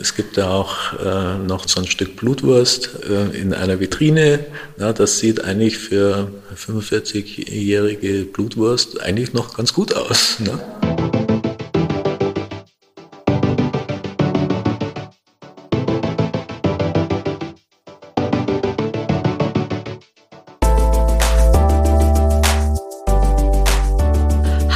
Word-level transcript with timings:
Es 0.00 0.14
gibt 0.14 0.36
da 0.36 0.50
auch 0.50 0.92
äh, 0.92 1.38
noch 1.38 1.66
so 1.68 1.80
ein 1.80 1.86
Stück 1.86 2.14
Blutwurst 2.14 2.90
äh, 3.08 3.36
in 3.36 3.52
einer 3.52 3.80
Vitrine. 3.80 4.46
Ja, 4.78 4.92
das 4.92 5.18
sieht 5.18 5.42
eigentlich 5.42 5.76
für 5.76 6.30
45-jährige 6.54 8.24
Blutwurst 8.26 9.00
eigentlich 9.00 9.32
noch 9.32 9.56
ganz 9.56 9.74
gut 9.74 9.94
aus. 9.94 10.38
Ne? 10.38 10.60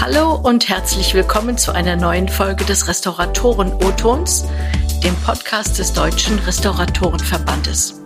Hallo 0.01 0.35
und 0.35 0.69
herzlich 0.69 1.15
willkommen 1.15 1.57
zu 1.57 1.71
einer 1.71 1.95
neuen 1.95 2.29
Folge 2.29 2.65
des 2.65 2.89
Restauratoren-O-Tons 2.89 4.47
dem 5.03 5.17
Podcast 5.23 5.81
des 5.81 5.93
Deutschen 5.93 6.39
Restauratorenverbandes. 6.39 8.01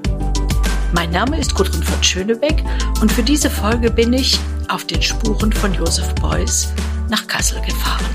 Mein 0.95 1.11
Name 1.11 1.39
ist 1.39 1.55
Gudrun 1.55 1.83
von 1.83 2.03
Schönebeck 2.03 2.65
und 3.03 3.12
für 3.12 3.23
diese 3.23 3.51
Folge 3.51 3.91
bin 3.91 4.15
ich 4.15 4.39
auf 4.69 4.87
den 4.87 5.03
Spuren 5.03 5.53
von 5.53 5.75
Josef 5.75 6.15
Beuys 6.15 6.73
nach 7.11 7.27
Kassel 7.27 7.61
gefahren. 7.61 8.06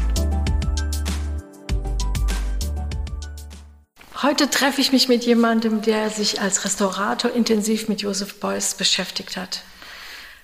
Heute 4.23 4.49
treffe 4.49 4.81
ich 4.81 4.91
mich 4.91 5.07
mit 5.07 5.25
jemandem, 5.25 5.83
der 5.83 6.09
sich 6.09 6.41
als 6.41 6.65
Restaurator 6.65 7.31
intensiv 7.31 7.87
mit 7.87 8.01
Josef 8.01 8.39
Beuys 8.39 8.73
beschäftigt 8.73 9.37
hat. 9.37 9.61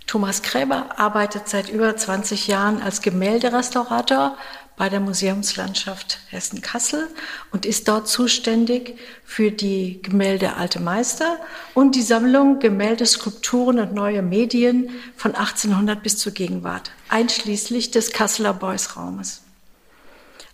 Thomas 0.05 0.43
Gräber 0.43 0.99
arbeitet 0.99 1.49
seit 1.49 1.69
über 1.69 1.97
20 1.97 2.47
Jahren 2.47 2.83
als 2.83 3.01
Gemälderestaurator 3.01 4.37
bei 4.77 4.89
der 4.89 4.99
Museumslandschaft 4.99 6.19
Hessen-Kassel 6.29 7.07
und 7.51 7.65
ist 7.65 7.87
dort 7.87 8.07
zuständig 8.07 8.97
für 9.25 9.51
die 9.51 10.01
Gemälde 10.03 10.55
Alte 10.55 10.79
Meister 10.79 11.39
und 11.73 11.95
die 11.95 12.03
Sammlung 12.03 12.59
Gemälde, 12.59 13.07
Skulpturen 13.07 13.79
und 13.79 13.93
neue 13.93 14.21
Medien 14.21 14.91
von 15.15 15.33
1800 15.33 16.01
bis 16.01 16.17
zur 16.17 16.31
Gegenwart, 16.31 16.91
einschließlich 17.09 17.89
des 17.89 18.11
Kasseler 18.11 18.53
Beuys-Raumes. 18.53 19.41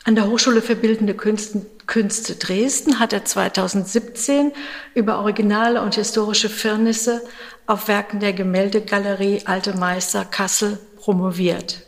An 0.05 0.15
der 0.15 0.27
Hochschule 0.27 0.61
für 0.61 0.75
Bildende 0.75 1.13
Künste, 1.13 1.65
Künste 1.85 2.35
Dresden 2.35 2.99
hat 2.99 3.13
er 3.13 3.25
2017 3.25 4.53
über 4.95 5.19
originale 5.19 5.81
und 5.81 5.95
historische 5.95 6.49
Firnisse 6.49 7.21
auf 7.67 7.89
Werken 7.89 8.21
der 8.21 8.33
Gemäldegalerie 8.33 9.43
Alte 9.45 9.77
Meister 9.77 10.23
Kassel 10.23 10.79
promoviert. 10.97 11.83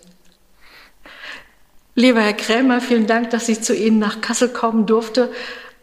Lieber 1.97 2.19
Herr 2.19 2.33
Krämer, 2.33 2.81
vielen 2.81 3.07
Dank, 3.07 3.29
dass 3.29 3.47
ich 3.47 3.61
zu 3.61 3.73
Ihnen 3.73 3.99
nach 3.99 4.19
Kassel 4.19 4.49
kommen 4.49 4.85
durfte 4.85 5.31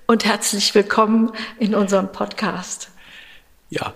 und 0.06 0.26
herzlich 0.26 0.74
willkommen 0.74 1.32
in 1.58 1.74
unserem 1.74 2.12
Podcast. 2.12 2.90
Ja, 3.70 3.94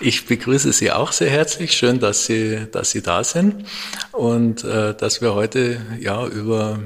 ich 0.00 0.24
begrüße 0.24 0.72
Sie 0.72 0.90
auch 0.90 1.12
sehr 1.12 1.28
herzlich. 1.28 1.72
Schön, 1.72 2.00
dass 2.00 2.24
Sie, 2.24 2.66
dass 2.72 2.92
Sie 2.92 3.02
da 3.02 3.22
sind 3.22 3.66
und 4.12 4.64
äh, 4.64 4.94
dass 4.94 5.20
wir 5.20 5.34
heute 5.34 5.82
ja 6.00 6.26
über 6.26 6.80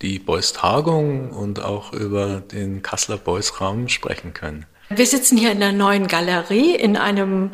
die 0.00 0.20
Beuys 0.20 0.52
Tagung 0.52 1.32
und 1.32 1.60
auch 1.60 1.92
über 1.92 2.40
den 2.40 2.82
Kasseler 2.82 3.18
Beuys 3.18 3.60
Raum 3.60 3.88
sprechen 3.88 4.32
können. 4.32 4.64
Wir 4.92 5.06
sitzen 5.06 5.38
hier 5.38 5.52
in 5.52 5.60
der 5.60 5.70
neuen 5.70 6.08
Galerie 6.08 6.74
in 6.74 6.96
einem 6.96 7.52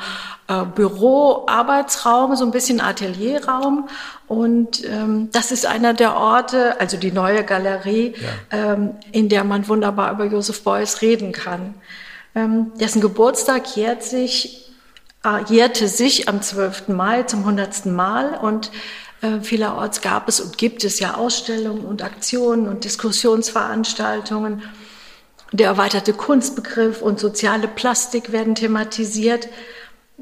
äh, 0.49 0.65
Büro-Arbeitsraum, 0.65 2.35
so 2.35 2.47
ein 2.47 2.51
bisschen 2.51 2.81
Atelierraum. 2.81 3.91
Und 4.27 4.83
ähm, 4.87 5.29
das 5.33 5.53
ist 5.53 5.67
einer 5.67 5.93
der 5.93 6.17
Orte, 6.17 6.81
also 6.81 6.97
die 6.97 7.13
neue 7.13 7.45
Galerie, 7.45 8.15
ja. 8.51 8.73
ähm, 8.73 8.95
in 9.13 9.29
der 9.29 9.45
man 9.45 9.69
wunderbar 9.69 10.13
über 10.13 10.25
Josef 10.25 10.65
Beuys 10.65 11.03
reden 11.03 11.33
kann. 11.33 11.75
Ähm, 12.35 12.73
dessen 12.81 13.03
Geburtstag 13.03 13.77
jährt 13.77 14.03
sich, 14.03 14.73
äh, 15.23 15.45
jährte 15.47 15.89
sich 15.89 16.31
am 16.31 16.41
12. 16.41 16.89
Mai 16.89 17.25
zum 17.25 17.41
100. 17.41 17.85
Mal 17.85 18.33
und 18.41 18.71
äh, 19.21 19.41
vielerorts 19.43 20.01
gab 20.01 20.27
es 20.29 20.41
und 20.41 20.57
gibt 20.57 20.85
es 20.85 21.01
ja 21.01 21.17
Ausstellungen 21.17 21.85
und 21.85 22.03
Aktionen 22.03 22.67
und 22.67 22.85
Diskussionsveranstaltungen. 22.85 24.63
Der 25.53 25.69
erweiterte 25.69 26.13
Kunstbegriff 26.13 27.03
und 27.03 27.21
soziale 27.21 27.69
Plastik 27.69 28.33
werden 28.33 28.55
thematisiert. 28.55 29.49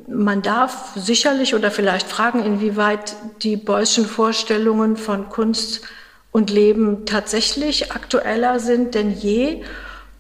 Man 0.07 0.43
darf 0.43 0.93
sicherlich 0.97 1.55
oder 1.55 1.71
vielleicht 1.71 2.09
fragen, 2.09 2.45
inwieweit 2.45 3.17
die 3.43 3.57
Beuyschen 3.57 4.07
Vorstellungen 4.07 4.97
von 4.97 5.29
Kunst 5.31 5.83
und 6.31 6.51
Leben 6.51 7.07
tatsächlich 7.07 7.93
aktueller 7.93 8.59
sind 8.59 8.95
denn 8.95 9.12
je 9.17 9.62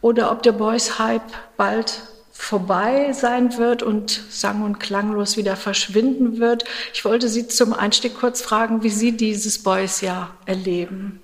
oder 0.00 0.30
ob 0.30 0.42
der 0.42 0.52
Beuys-Hype 0.52 1.22
bald 1.56 2.02
vorbei 2.32 3.12
sein 3.12 3.58
wird 3.58 3.82
und 3.82 4.22
sang- 4.30 4.62
und 4.62 4.78
klanglos 4.78 5.36
wieder 5.36 5.56
verschwinden 5.56 6.38
wird. 6.38 6.64
Ich 6.92 7.04
wollte 7.04 7.28
Sie 7.28 7.48
zum 7.48 7.72
Einstieg 7.72 8.18
kurz 8.18 8.42
fragen, 8.42 8.82
wie 8.82 8.90
Sie 8.90 9.16
dieses 9.16 9.62
Beuys-Jahr 9.62 10.34
erleben. 10.46 11.20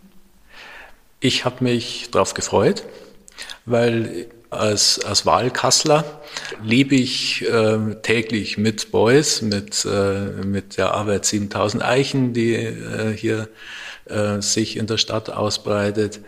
Ich 1.20 1.44
habe 1.44 1.62
mich 1.62 2.10
darauf 2.10 2.34
gefreut 2.34 2.84
weil 3.66 4.26
als, 4.50 4.98
als 5.04 5.24
Wahlkassler 5.26 6.04
lebe 6.62 6.96
ich 6.96 7.46
äh, 7.48 7.94
täglich 8.02 8.58
mit 8.58 8.90
Beuys, 8.90 9.42
mit, 9.42 9.84
äh, 9.84 10.44
mit 10.44 10.76
der 10.76 10.92
Arbeit 10.92 11.24
7000 11.24 11.84
Eichen, 11.84 12.32
die 12.32 12.54
äh, 12.54 13.16
hier 13.16 13.48
äh, 14.06 14.42
sich 14.42 14.76
in 14.76 14.86
der 14.86 14.98
Stadt 14.98 15.30
ausbreitet. 15.30 16.20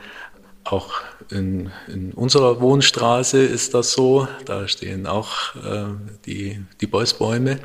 Auch 0.64 0.92
in, 1.30 1.72
in 1.88 2.12
unserer 2.12 2.60
Wohnstraße 2.60 3.42
ist 3.42 3.74
das 3.74 3.92
so. 3.92 4.28
Da 4.44 4.68
stehen 4.68 5.08
auch 5.08 5.56
äh, 5.56 5.86
die, 6.24 6.64
die 6.80 6.86
Beuys-Bäume. 6.86 7.58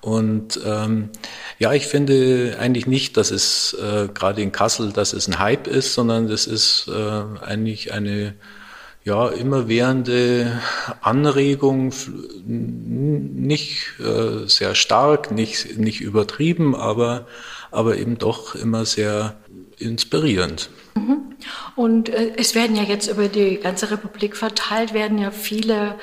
Und 0.00 0.58
ähm, 0.64 1.10
ja, 1.58 1.74
ich 1.74 1.86
finde 1.86 2.56
eigentlich 2.58 2.86
nicht, 2.86 3.16
dass 3.18 3.30
es 3.30 3.74
äh, 3.74 4.08
gerade 4.12 4.40
in 4.40 4.50
Kassel, 4.50 4.92
dass 4.92 5.12
es 5.12 5.28
ein 5.28 5.38
Hype 5.38 5.66
ist, 5.66 5.94
sondern 5.94 6.28
das 6.28 6.46
ist 6.46 6.88
eigentlich 6.88 7.92
eine 7.92 8.34
ja, 9.04 9.28
immerwährende 9.28 10.60
Anregung, 11.00 11.92
nicht 12.46 13.98
äh, 13.98 14.46
sehr 14.46 14.74
stark, 14.74 15.32
nicht, 15.32 15.78
nicht 15.78 16.00
übertrieben, 16.00 16.74
aber, 16.76 17.26
aber 17.70 17.96
eben 17.98 18.18
doch 18.18 18.54
immer 18.54 18.84
sehr 18.84 19.36
inspirierend. 19.78 20.70
Mhm. 20.94 21.34
Und 21.74 22.10
äh, 22.10 22.32
es 22.36 22.54
werden 22.54 22.76
ja 22.76 22.84
jetzt 22.84 23.08
über 23.08 23.28
die 23.28 23.56
ganze 23.56 23.90
Republik 23.90 24.36
verteilt, 24.36 24.94
werden 24.94 25.18
ja 25.18 25.30
viele 25.30 25.96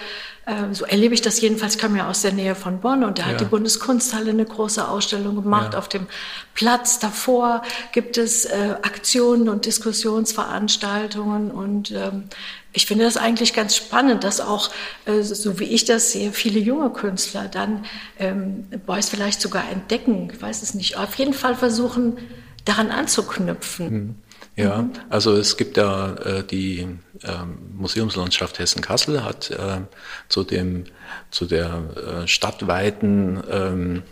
so 0.72 0.86
erlebe 0.86 1.14
ich 1.14 1.22
das 1.22 1.42
jedenfalls, 1.42 1.76
ich 1.76 1.82
komme 1.82 2.00
ja 2.00 2.10
aus 2.10 2.22
der 2.22 2.32
Nähe 2.32 2.56
von 2.56 2.80
Bonn 2.80 3.04
und 3.04 3.20
da 3.20 3.24
ja. 3.24 3.30
hat 3.30 3.42
die 3.42 3.46
Bundeskunsthalle 3.46 4.32
eine 4.32 4.46
große 4.46 4.88
Ausstellung 4.88 5.36
gemacht. 5.36 5.74
Ja. 5.74 5.80
Auf 5.80 5.90
dem 5.90 6.08
Platz 6.54 7.00
davor 7.00 7.62
gibt 7.92 8.18
es 8.18 8.46
äh, 8.46 8.76
Aktionen 8.82 9.50
und 9.50 9.66
Diskussionsveranstaltungen 9.66 11.52
und 11.52 11.92
ähm, 11.92 12.26
ich 12.72 12.86
finde 12.86 13.06
das 13.06 13.18
eigentlich 13.18 13.54
ganz 13.54 13.76
spannend, 13.76 14.24
dass 14.24 14.42
auch, 14.42 14.70
äh, 15.06 15.22
so 15.22 15.60
wie 15.60 15.66
ich 15.66 15.86
das 15.86 16.12
sehe, 16.12 16.32
viele 16.32 16.60
junge 16.60 16.92
Künstler 16.92 17.48
dann 17.48 17.86
ähm, 18.20 18.66
Beuys 18.86 19.10
vielleicht 19.10 19.42
sogar 19.42 19.70
entdecken, 19.70 20.30
ich 20.34 20.42
weiß 20.42 20.62
es 20.62 20.74
nicht, 20.74 20.98
auf 20.98 21.16
jeden 21.16 21.34
Fall 21.34 21.56
versuchen, 21.56 22.18
daran 22.66 22.92
anzuknüpfen. 22.92 23.90
Mhm. 23.92 24.16
Ja, 24.60 24.82
mhm. 24.82 24.92
also 25.10 25.36
es 25.36 25.56
gibt 25.56 25.78
ja 25.78 26.16
äh, 26.16 26.44
die 26.44 26.80
äh, 27.24 27.46
Museumslandschaft 27.78 28.60
Hessen-Kassel 28.60 29.24
hat 29.24 29.52
äh, 29.52 29.82
zu 30.28 30.44
dem 30.44 30.84
zu 31.32 31.46
der 31.46 32.24
äh, 32.24 32.28
stadtweiten 32.28 33.42
ähm, 33.50 34.04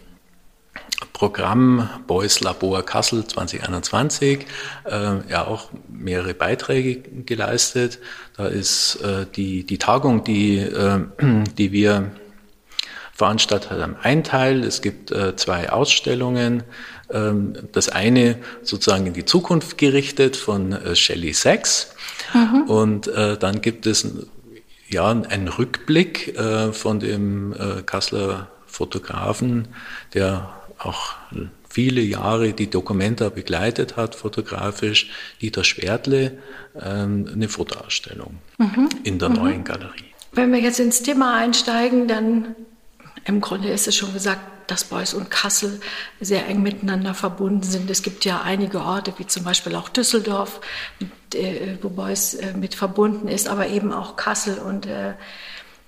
Programm 1.11 1.89
Beuys 2.07 2.39
Labor 2.39 2.85
Kassel 2.85 3.27
2021 3.27 4.45
äh, 4.85 5.29
ja 5.29 5.45
auch 5.45 5.69
mehrere 5.89 6.33
Beiträge 6.33 7.01
geleistet. 7.25 7.99
Da 8.37 8.47
ist 8.47 9.01
äh, 9.01 9.25
die, 9.35 9.65
die 9.65 9.77
Tagung, 9.79 10.23
die, 10.23 10.59
äh, 10.59 10.99
die 11.57 11.73
wir 11.73 12.11
veranstaltet 13.13 13.71
haben, 13.71 13.97
ein 14.01 14.23
Teil. 14.23 14.63
Es 14.63 14.81
gibt 14.81 15.11
äh, 15.11 15.35
zwei 15.35 15.71
Ausstellungen. 15.71 16.63
Ähm, 17.09 17.53
das 17.71 17.89
eine 17.89 18.37
sozusagen 18.63 19.05
in 19.07 19.13
die 19.13 19.25
Zukunft 19.25 19.77
gerichtet 19.77 20.35
von 20.35 20.73
äh, 20.73 20.95
Shelley 20.95 21.33
Sachs. 21.33 21.95
Mhm. 22.33 22.63
Und 22.63 23.07
äh, 23.07 23.37
dann 23.37 23.61
gibt 23.61 23.85
es 23.85 24.07
ja 24.89 25.09
einen 25.09 25.47
Rückblick 25.47 26.37
äh, 26.37 26.71
von 26.73 26.99
dem 26.99 27.55
Kasseler 27.85 28.49
Fotografen, 28.65 29.69
der 30.13 30.53
auch 30.77 31.15
viele 31.69 32.01
Jahre 32.01 32.53
die 32.53 32.69
Dokumenta 32.69 33.29
begleitet 33.29 33.97
hat, 33.97 34.15
fotografisch, 34.15 35.09
Dieter 35.41 35.63
Schwertle, 35.63 36.37
ähm, 36.79 37.27
eine 37.33 37.49
Fotoausstellung 37.49 38.37
mhm. 38.57 38.89
in 39.03 39.19
der 39.19 39.29
mhm. 39.29 39.35
neuen 39.35 39.63
Galerie. 39.63 40.13
Wenn 40.31 40.51
wir 40.51 40.59
jetzt 40.59 40.79
ins 40.79 41.01
Thema 41.01 41.37
einsteigen, 41.37 42.07
dann 42.07 42.55
im 43.27 43.41
Grunde 43.41 43.69
ist 43.69 43.87
es 43.87 43.95
schon 43.95 44.13
gesagt, 44.13 44.41
dass 44.67 44.85
Beuys 44.85 45.13
und 45.13 45.29
Kassel 45.29 45.79
sehr 46.19 46.47
eng 46.47 46.61
miteinander 46.61 47.13
verbunden 47.13 47.63
sind. 47.63 47.89
Es 47.89 48.01
gibt 48.01 48.25
ja 48.25 48.41
einige 48.41 48.81
Orte, 48.81 49.13
wie 49.17 49.27
zum 49.27 49.43
Beispiel 49.43 49.75
auch 49.75 49.89
Düsseldorf, 49.89 50.59
wo 51.81 51.89
Beuys 51.89 52.37
mit 52.55 52.75
verbunden 52.75 53.27
ist, 53.27 53.47
aber 53.47 53.67
eben 53.67 53.93
auch 53.93 54.17
Kassel 54.17 54.57
und 54.57 54.87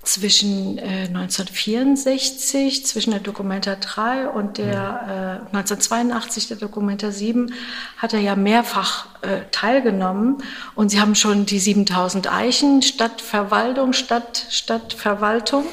zwischen 0.02 0.78
äh, 0.78 1.08
1964, 1.08 2.86
zwischen 2.86 3.10
der 3.10 3.20
Documenta 3.20 3.76
3 3.76 4.28
und 4.28 4.56
der 4.56 5.42
äh, 5.52 5.56
1982, 5.56 6.48
der 6.48 6.56
Documenta 6.56 7.10
7, 7.10 7.52
hat 7.98 8.14
er 8.14 8.20
ja 8.20 8.34
mehrfach 8.34 9.08
äh, 9.20 9.42
teilgenommen. 9.50 10.38
Und 10.74 10.88
sie 10.88 11.00
haben 11.00 11.14
schon 11.14 11.44
die 11.44 11.58
7000 11.58 12.32
Eichen, 12.32 12.80
Stadtverwaltung, 12.80 13.92
Stadt, 13.92 14.46
Stadtverwaltung, 14.48 15.66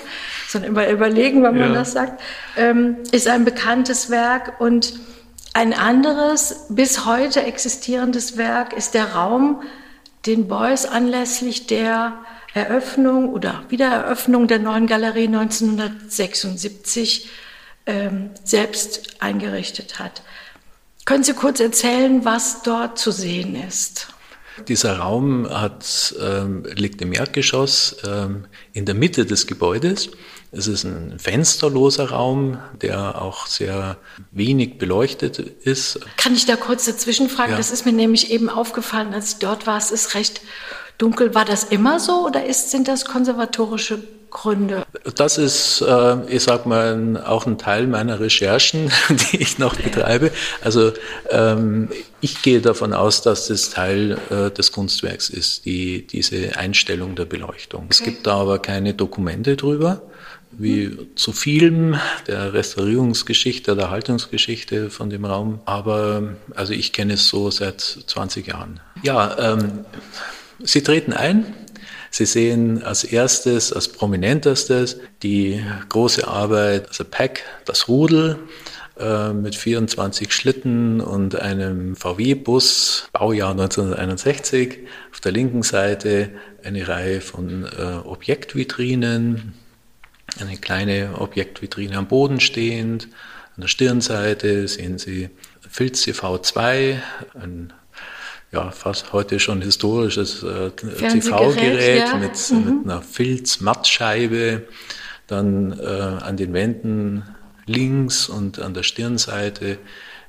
sondern 0.47 0.71
immer 0.71 0.89
überlegen, 0.89 1.43
wenn 1.43 1.57
man 1.57 1.73
ja. 1.73 1.79
das 1.79 1.91
sagt, 1.91 2.21
ähm, 2.55 2.97
ist 3.11 3.27
ein 3.27 3.45
bekanntes 3.45 4.09
Werk. 4.09 4.59
Und 4.59 4.93
ein 5.53 5.73
anderes, 5.73 6.65
bis 6.69 7.05
heute 7.05 7.43
existierendes 7.43 8.37
Werk 8.37 8.73
ist 8.73 8.93
der 8.93 9.13
Raum, 9.13 9.61
den 10.25 10.47
Beuys 10.47 10.85
anlässlich 10.85 11.67
der 11.67 12.13
Eröffnung 12.53 13.29
oder 13.29 13.63
Wiedereröffnung 13.69 14.47
der 14.47 14.59
neuen 14.59 14.87
Galerie 14.87 15.27
1976 15.27 17.29
ähm, 17.85 18.31
selbst 18.43 19.21
eingerichtet 19.21 19.99
hat. 19.99 20.21
Können 21.05 21.23
Sie 21.23 21.33
kurz 21.33 21.59
erzählen, 21.59 22.25
was 22.25 22.63
dort 22.63 22.99
zu 22.99 23.11
sehen 23.11 23.55
ist? 23.55 24.07
Dieser 24.67 24.97
Raum 24.97 25.47
hat, 25.49 26.15
ähm, 26.19 26.65
liegt 26.75 27.01
im 27.01 27.13
Erdgeschoss 27.13 27.97
ähm, 28.05 28.45
in 28.73 28.85
der 28.85 28.95
Mitte 28.95 29.25
des 29.25 29.47
Gebäudes. 29.47 30.09
Es 30.57 30.67
ist 30.67 30.83
ein 30.83 31.19
fensterloser 31.19 32.09
Raum, 32.09 32.57
der 32.81 33.21
auch 33.21 33.45
sehr 33.45 33.97
wenig 34.31 34.79
beleuchtet 34.79 35.39
ist. 35.39 35.99
Kann 36.17 36.33
ich 36.33 36.45
da 36.45 36.55
kurz 36.55 36.85
dazwischen 36.85 37.29
fragen? 37.29 37.51
Ja. 37.51 37.57
Das 37.57 37.71
ist 37.71 37.85
mir 37.85 37.93
nämlich 37.93 38.31
eben 38.31 38.49
aufgefallen, 38.49 39.13
als 39.13 39.33
ich 39.33 39.37
dort 39.37 39.67
war. 39.67 39.77
Es 39.77 39.91
ist 39.91 40.15
recht 40.15 40.41
dunkel. 40.97 41.35
War 41.35 41.45
das 41.45 41.65
immer 41.65 41.99
so 41.99 42.25
oder 42.25 42.45
ist, 42.45 42.71
sind 42.71 42.87
das 42.87 43.05
konservatorische 43.05 43.99
Gründe? 44.29 44.83
Das 45.15 45.37
ist, 45.37 45.81
äh, 45.81 46.25
ich 46.27 46.43
sag 46.43 46.65
mal, 46.65 47.23
auch 47.25 47.45
ein 47.45 47.57
Teil 47.57 47.87
meiner 47.87 48.19
Recherchen, 48.19 48.91
die 49.31 49.37
ich 49.37 49.59
noch 49.59 49.75
betreibe. 49.75 50.31
Also 50.61 50.91
ähm, 51.29 51.89
ich 52.19 52.41
gehe 52.41 52.61
davon 52.61 52.93
aus, 52.93 53.21
dass 53.21 53.47
das 53.47 53.69
Teil 53.69 54.17
äh, 54.29 54.51
des 54.51 54.71
Kunstwerks 54.71 55.29
ist, 55.29 55.65
die, 55.65 56.07
diese 56.07 56.57
Einstellung 56.57 57.15
der 57.15 57.25
Beleuchtung. 57.25 57.83
Okay. 57.85 57.91
Es 57.91 58.03
gibt 58.03 58.27
da 58.27 58.37
aber 58.37 58.59
keine 58.59 58.93
Dokumente 58.93 59.55
drüber 59.55 60.01
wie 60.51 60.97
zu 61.15 61.33
vielem 61.33 61.99
der 62.27 62.53
Restaurierungsgeschichte, 62.53 63.75
der 63.75 63.89
Haltungsgeschichte 63.89 64.89
von 64.89 65.09
dem 65.09 65.25
Raum. 65.25 65.59
Aber 65.65 66.35
also 66.55 66.73
ich 66.73 66.93
kenne 66.93 67.13
es 67.13 67.27
so 67.27 67.51
seit 67.51 67.81
20 67.81 68.47
Jahren. 68.47 68.79
Ja, 69.03 69.53
ähm, 69.53 69.85
Sie 70.59 70.81
treten 70.81 71.13
ein. 71.13 71.53
Sie 72.09 72.25
sehen 72.25 72.81
als 72.83 73.03
erstes, 73.03 73.71
als 73.71 73.89
prominentestes 73.89 74.99
die 75.21 75.61
große 75.89 76.27
Arbeit, 76.27 76.87
also 76.87 77.03
Pack, 77.03 77.43
das 77.65 77.87
Rudel 77.87 78.39
äh, 78.99 79.33
mit 79.33 79.55
24 79.55 80.33
Schlitten 80.33 81.01
und 81.01 81.35
einem 81.35 81.95
VW-Bus, 81.95 83.09
Baujahr 83.13 83.51
1961. 83.51 84.79
Auf 85.11 85.19
der 85.19 85.31
linken 85.31 85.61
Seite 85.61 86.31
eine 86.63 86.87
Reihe 86.87 87.21
von 87.21 87.65
äh, 87.65 88.07
Objektvitrinen, 88.07 89.53
eine 90.41 90.57
kleine 90.57 91.19
Objektvitrine 91.19 91.97
am 91.97 92.07
Boden 92.07 92.39
stehend. 92.39 93.05
An 93.55 93.61
der 93.61 93.67
Stirnseite 93.67 94.67
sehen 94.67 94.97
Sie 94.97 95.29
Filz 95.69 96.03
CV2, 96.03 96.99
ein 97.33 97.73
ja, 98.51 98.71
fast 98.71 99.11
heute 99.13 99.39
schon 99.39 99.61
historisches 99.61 100.41
äh, 100.43 100.71
TV-Gerät 100.71 102.07
ja. 102.07 102.17
mit, 102.17 102.51
mhm. 102.51 102.77
mit 102.77 102.85
einer 102.85 103.01
Filz-Mattscheibe, 103.01 104.63
dann 105.27 105.77
äh, 105.77 105.83
an 105.83 106.37
den 106.37 106.53
Wänden 106.53 107.23
links 107.65 108.29
und 108.29 108.59
an 108.59 108.73
der 108.73 108.83
Stirnseite 108.83 109.77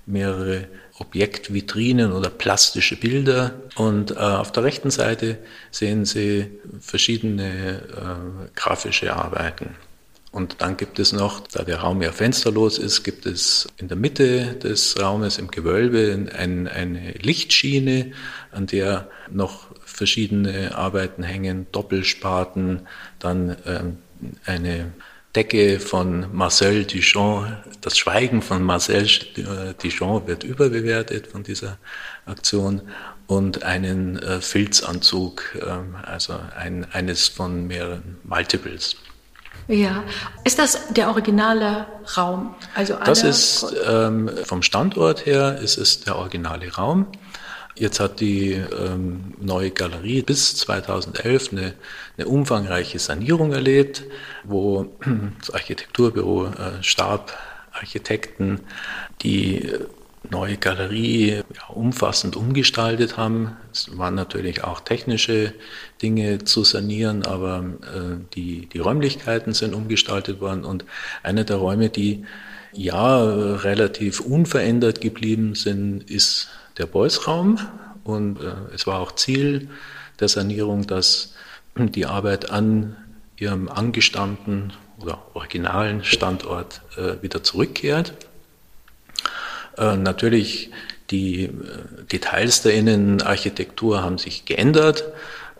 mehrere 0.07 0.67
Objektvitrinen 0.99 2.13
oder 2.13 2.31
plastische 2.31 2.97
Bilder. 2.97 3.55
Und 3.77 4.11
äh, 4.11 4.15
auf 4.15 4.51
der 4.51 4.65
rechten 4.65 4.91
Seite 4.91 5.39
sehen 5.71 6.05
Sie 6.05 6.51
verschiedene 6.81 7.77
äh, 7.77 8.51
grafische 8.57 9.15
Arbeiten. 9.15 9.77
Und 10.31 10.61
dann 10.61 10.77
gibt 10.77 10.99
es 10.99 11.13
noch, 11.13 11.41
da 11.49 11.65
der 11.65 11.81
Raum 11.81 12.03
ja 12.03 12.13
fensterlos 12.13 12.79
ist, 12.79 13.03
gibt 13.03 13.25
es 13.25 13.67
in 13.79 13.89
der 13.89 13.97
Mitte 13.97 14.57
des 14.57 15.01
Raumes 15.01 15.39
im 15.39 15.51
Gewölbe 15.51 16.29
ein, 16.37 16.69
eine 16.69 17.13
Lichtschiene, 17.13 18.13
an 18.53 18.67
der 18.67 19.09
noch 19.31 19.69
verschiedene 19.85 20.77
Arbeiten 20.77 21.23
hängen, 21.23 21.67
Doppelspaten, 21.73 22.87
dann 23.19 23.57
ähm, 23.67 23.99
eine 24.45 24.93
Decke 25.35 25.81
von 25.81 26.27
Marcel 26.35 26.85
Duchamp. 26.85 27.65
Das 27.81 27.97
Schweigen 27.97 28.43
von 28.43 28.63
Marcel 28.63 29.09
Duchamp 29.83 30.27
wird 30.27 30.45
überbewertet 30.45 31.27
von 31.27 31.43
dieser 31.43 31.79
Aktion 32.27 32.83
und 33.27 33.63
einen 33.63 34.19
äh, 34.19 34.41
Filzanzug, 34.41 35.57
äh, 35.61 36.07
also 36.07 36.39
ein, 36.57 36.87
eines 36.93 37.29
von 37.29 37.67
mehreren 37.67 38.19
Multiples. 38.25 38.97
Ja, 39.69 40.03
ist 40.45 40.59
das 40.59 40.89
der 40.95 41.09
originale 41.09 41.87
Raum? 42.17 42.55
Also 42.75 42.97
das 43.05 43.23
ist 43.23 43.67
ähm, 43.87 44.31
vom 44.45 44.63
Standort 44.63 45.27
her 45.27 45.59
ist 45.59 45.77
es 45.77 46.01
der 46.01 46.17
originale 46.17 46.73
Raum. 46.73 47.07
Jetzt 47.75 48.01
hat 48.01 48.19
die 48.21 48.53
ähm, 48.53 49.35
neue 49.39 49.71
Galerie 49.71 50.23
bis 50.23 50.57
2011 50.57 51.53
eine, 51.53 51.75
eine, 52.17 52.27
umfangreiche 52.27 52.99
Sanierung 52.99 53.53
erlebt, 53.53 54.05
wo 54.43 54.87
das 55.39 55.51
Architekturbüro 55.51 56.47
äh, 56.47 56.83
Stab 56.83 57.37
Architekten 57.73 58.61
die 59.23 59.71
neue 60.31 60.57
Galerie 60.57 61.43
ja, 61.55 61.67
umfassend 61.69 62.37
umgestaltet 62.37 63.17
haben. 63.17 63.57
Es 63.73 63.97
waren 63.97 64.15
natürlich 64.15 64.65
auch 64.65 64.81
technische 64.81 65.55
Dinge 66.03 66.45
zu 66.45 66.65
sanieren, 66.65 67.25
aber 67.25 67.65
äh, 67.83 68.17
die, 68.35 68.67
die 68.67 68.79
Räumlichkeiten 68.79 69.55
sind 69.55 69.75
umgestaltet 69.75 70.41
worden 70.41 70.65
und 70.65 70.85
einer 71.23 71.45
der 71.45 71.57
Räume, 71.57 71.89
die 71.89 72.25
ja 72.73 73.23
relativ 73.23 74.21
unverändert 74.21 75.01
geblieben 75.01 75.55
sind, 75.55 76.09
ist 76.11 76.49
der 76.77 76.87
Beuys-Raum 76.87 77.59
und 78.05 78.41
äh, 78.41 78.75
es 78.75 78.87
war 78.87 79.01
auch 79.01 79.13
Ziel 79.13 79.69
der 80.21 80.29
Sanierung, 80.29 80.87
dass 80.87 81.35
die 81.77 82.07
Arbeit 82.07 82.51
an 82.51 82.97
ihrem 83.37 83.69
angestammten 83.69 84.73
oder 85.01 85.23
originalen 85.35 86.03
Standort 86.05 86.83
äh, 86.97 87.23
wieder 87.23 87.43
zurückkehrt. 87.43 88.15
Äh, 89.79 89.97
natürlich, 89.97 90.71
die 91.11 91.45
äh, 91.45 91.51
Details 92.11 92.63
der 92.63 92.75
Innenarchitektur 92.75 94.03
haben 94.03 94.19
sich 94.19 94.45
geändert. 94.45 95.05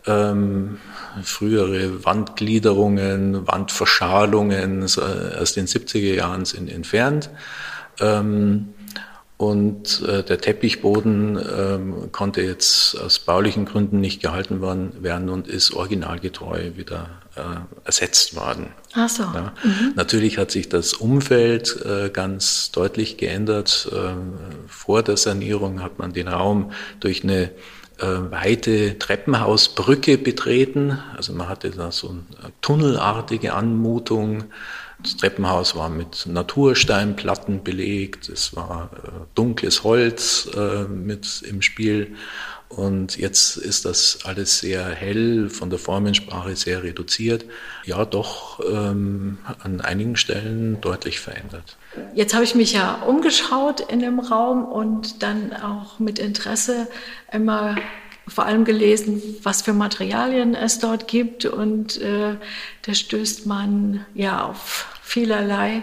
Ähm, 0.07 0.79
frühere 1.23 2.05
Wandgliederungen, 2.05 3.47
Wandverschalungen 3.47 4.83
aus 4.85 5.53
den 5.55 5.67
70er 5.67 6.15
Jahren 6.15 6.45
sind 6.45 6.71
entfernt. 6.71 7.31
Ähm, 8.01 8.69
und 9.39 10.03
äh, 10.03 10.25
der 10.25 10.41
Teppichboden 10.41 11.39
ähm, 11.39 12.11
konnte 12.11 12.43
jetzt 12.43 13.01
aus 13.01 13.21
baulichen 13.21 13.67
Gründen 13.67 14.01
nicht 14.01 14.21
gehalten 14.21 14.61
werden 14.61 15.29
und 15.29 15.47
ist 15.47 15.73
originalgetreu 15.73 16.73
wieder 16.75 17.09
ersetzt 17.85 18.37
worden. 18.37 18.69
Ach 18.95 19.09
so. 19.09 19.23
Ja. 19.23 19.53
Mhm. 19.63 19.93
Natürlich 19.97 20.39
hat 20.39 20.51
sich 20.51 20.69
das 20.69 20.95
Umfeld 20.95 21.85
äh, 21.85 22.11
ganz 22.11 22.71
deutlich 22.71 23.17
geändert. 23.17 23.89
Äh, 23.93 24.15
vor 24.67 25.03
der 25.03 25.17
Sanierung 25.17 25.83
hat 25.83 25.99
man 25.99 26.13
den 26.13 26.29
Raum 26.29 26.73
durch 27.01 27.23
eine 27.23 27.51
äh, 27.99 28.07
weite 28.31 28.99
Treppenhausbrücke 28.99 30.19
betreten. 30.19 30.99
Also 31.17 31.33
man 31.33 31.49
hatte 31.49 31.71
da 31.71 31.91
so 31.91 32.11
eine 32.11 32.53
tunnelartige 32.61 33.55
Anmutung. 33.55 34.45
Das 35.03 35.17
Treppenhaus 35.17 35.77
war 35.77 35.89
mit 35.89 36.27
Natursteinplatten 36.27 37.63
belegt, 37.63 38.29
es 38.29 38.57
war 38.57 38.91
äh, 38.97 39.09
dunkles 39.37 39.85
Holz 39.85 40.49
äh, 40.57 40.85
mit 40.85 41.43
im 41.43 41.63
Spiel 41.63 42.17
und 42.69 43.17
jetzt 43.17 43.57
ist 43.57 43.85
das 43.85 44.21
alles 44.25 44.59
sehr 44.59 44.85
hell, 44.91 45.49
von 45.49 45.71
der 45.71 45.79
Formensprache 45.79 46.55
sehr 46.55 46.83
reduziert. 46.83 47.47
Ja, 47.85 48.05
doch 48.05 48.61
ähm, 48.61 49.39
an 49.63 49.81
einigen 49.81 50.17
Stellen 50.17 50.81
deutlich 50.81 51.19
verändert. 51.19 51.77
Jetzt 52.15 52.35
habe 52.35 52.45
ich 52.45 52.55
mich 52.55 52.75
ja 52.75 53.03
umgeschaut 53.07 53.81
in 53.81 54.01
dem 54.01 54.21
Raum 54.21 54.65
und 54.65 55.23
dann 55.23 55.55
auch 55.55 55.99
mit 55.99 56.19
Interesse 56.19 56.89
immer 57.33 57.77
vor 58.29 58.45
allem 58.45 58.65
gelesen, 58.67 59.23
was 59.43 59.63
für 59.63 59.73
Materialien 59.73 60.55
es 60.55 60.79
dort 60.79 61.09
gibt 61.09 61.47
und 61.47 61.99
äh, 62.03 62.37
da 62.83 62.95
stößt 62.95 63.47
man 63.47 64.05
ja 64.15 64.45
auf 64.45 64.98
vielerlei 65.09 65.83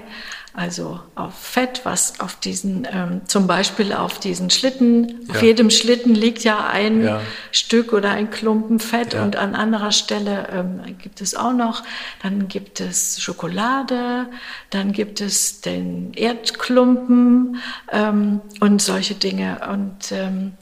also 0.57 1.01
auf 1.15 1.33
Fett, 1.37 1.81
was 1.83 2.21
auf 2.21 2.37
diesen, 2.37 2.87
ähm, 2.89 3.21
zum 3.25 3.45
Beispiel 3.45 3.91
auf 3.91 4.19
diesen 4.19 4.49
Schlitten, 4.49 5.25
ja. 5.27 5.33
auf 5.35 5.41
jedem 5.41 5.69
Schlitten 5.69 6.15
liegt 6.15 6.45
ja 6.45 6.65
ein 6.67 7.03
ja. 7.03 7.21
Stück 7.51 7.91
oder 7.91 8.11
ein 8.11 8.29
Klumpen 8.29 8.79
Fett 8.79 9.13
ja. 9.13 9.23
und 9.23 9.35
an 9.35 9.53
anderer 9.53 9.91
Stelle 9.91 10.47
ähm, 10.51 10.97
gibt 10.97 11.19
es 11.19 11.35
auch 11.35 11.51
noch, 11.51 11.83
dann 12.23 12.47
gibt 12.47 12.79
es 12.79 13.21
Schokolade, 13.21 14.27
dann 14.69 14.93
gibt 14.93 15.19
es 15.19 15.59
den 15.59 16.13
Erdklumpen 16.13 17.57
ähm, 17.91 18.39
und 18.61 18.81
solche 18.81 19.15
Dinge. 19.15 19.59
Und 19.69 20.13
ähm, 20.13 20.53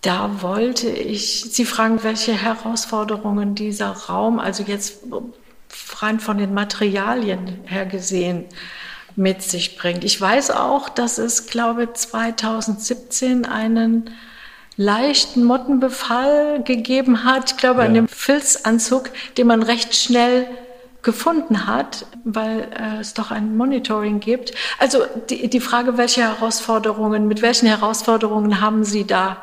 da 0.00 0.40
wollte 0.40 0.88
ich 0.88 1.44
Sie 1.50 1.66
fragen, 1.66 2.02
welche 2.02 2.32
Herausforderungen 2.32 3.54
dieser 3.54 3.90
Raum, 3.90 4.38
also 4.38 4.62
jetzt 4.62 5.02
rein 6.00 6.20
von 6.20 6.38
den 6.38 6.54
Materialien 6.54 7.60
her 7.64 7.86
gesehen 7.86 8.44
mit 9.16 9.42
sich 9.42 9.76
bringt. 9.76 10.04
Ich 10.04 10.20
weiß 10.20 10.50
auch, 10.50 10.88
dass 10.88 11.18
es, 11.18 11.46
glaube 11.46 11.84
ich, 11.84 11.94
2017 11.94 13.46
einen 13.46 14.10
leichten 14.76 15.44
Mottenbefall 15.44 16.62
gegeben 16.64 17.24
hat, 17.24 17.52
ich 17.52 17.56
glaube, 17.56 17.82
ja. 17.82 17.86
an 17.86 17.94
dem 17.94 18.08
Filzanzug, 18.08 19.10
den 19.36 19.46
man 19.46 19.62
recht 19.62 19.94
schnell 19.94 20.48
gefunden 21.02 21.66
hat, 21.66 22.06
weil 22.24 22.68
äh, 22.76 23.00
es 23.00 23.14
doch 23.14 23.30
ein 23.30 23.56
Monitoring 23.56 24.20
gibt. 24.20 24.52
Also 24.78 25.04
die, 25.30 25.48
die 25.48 25.60
Frage, 25.60 25.96
welche 25.98 26.22
Herausforderungen, 26.22 27.28
mit 27.28 27.42
welchen 27.42 27.68
Herausforderungen 27.68 28.60
haben 28.60 28.84
Sie 28.84 29.06
da 29.06 29.36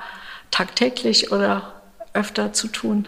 tagtäglich 0.50 1.32
oder 1.32 1.82
öfter 2.14 2.52
zu 2.52 2.68
tun? 2.68 3.08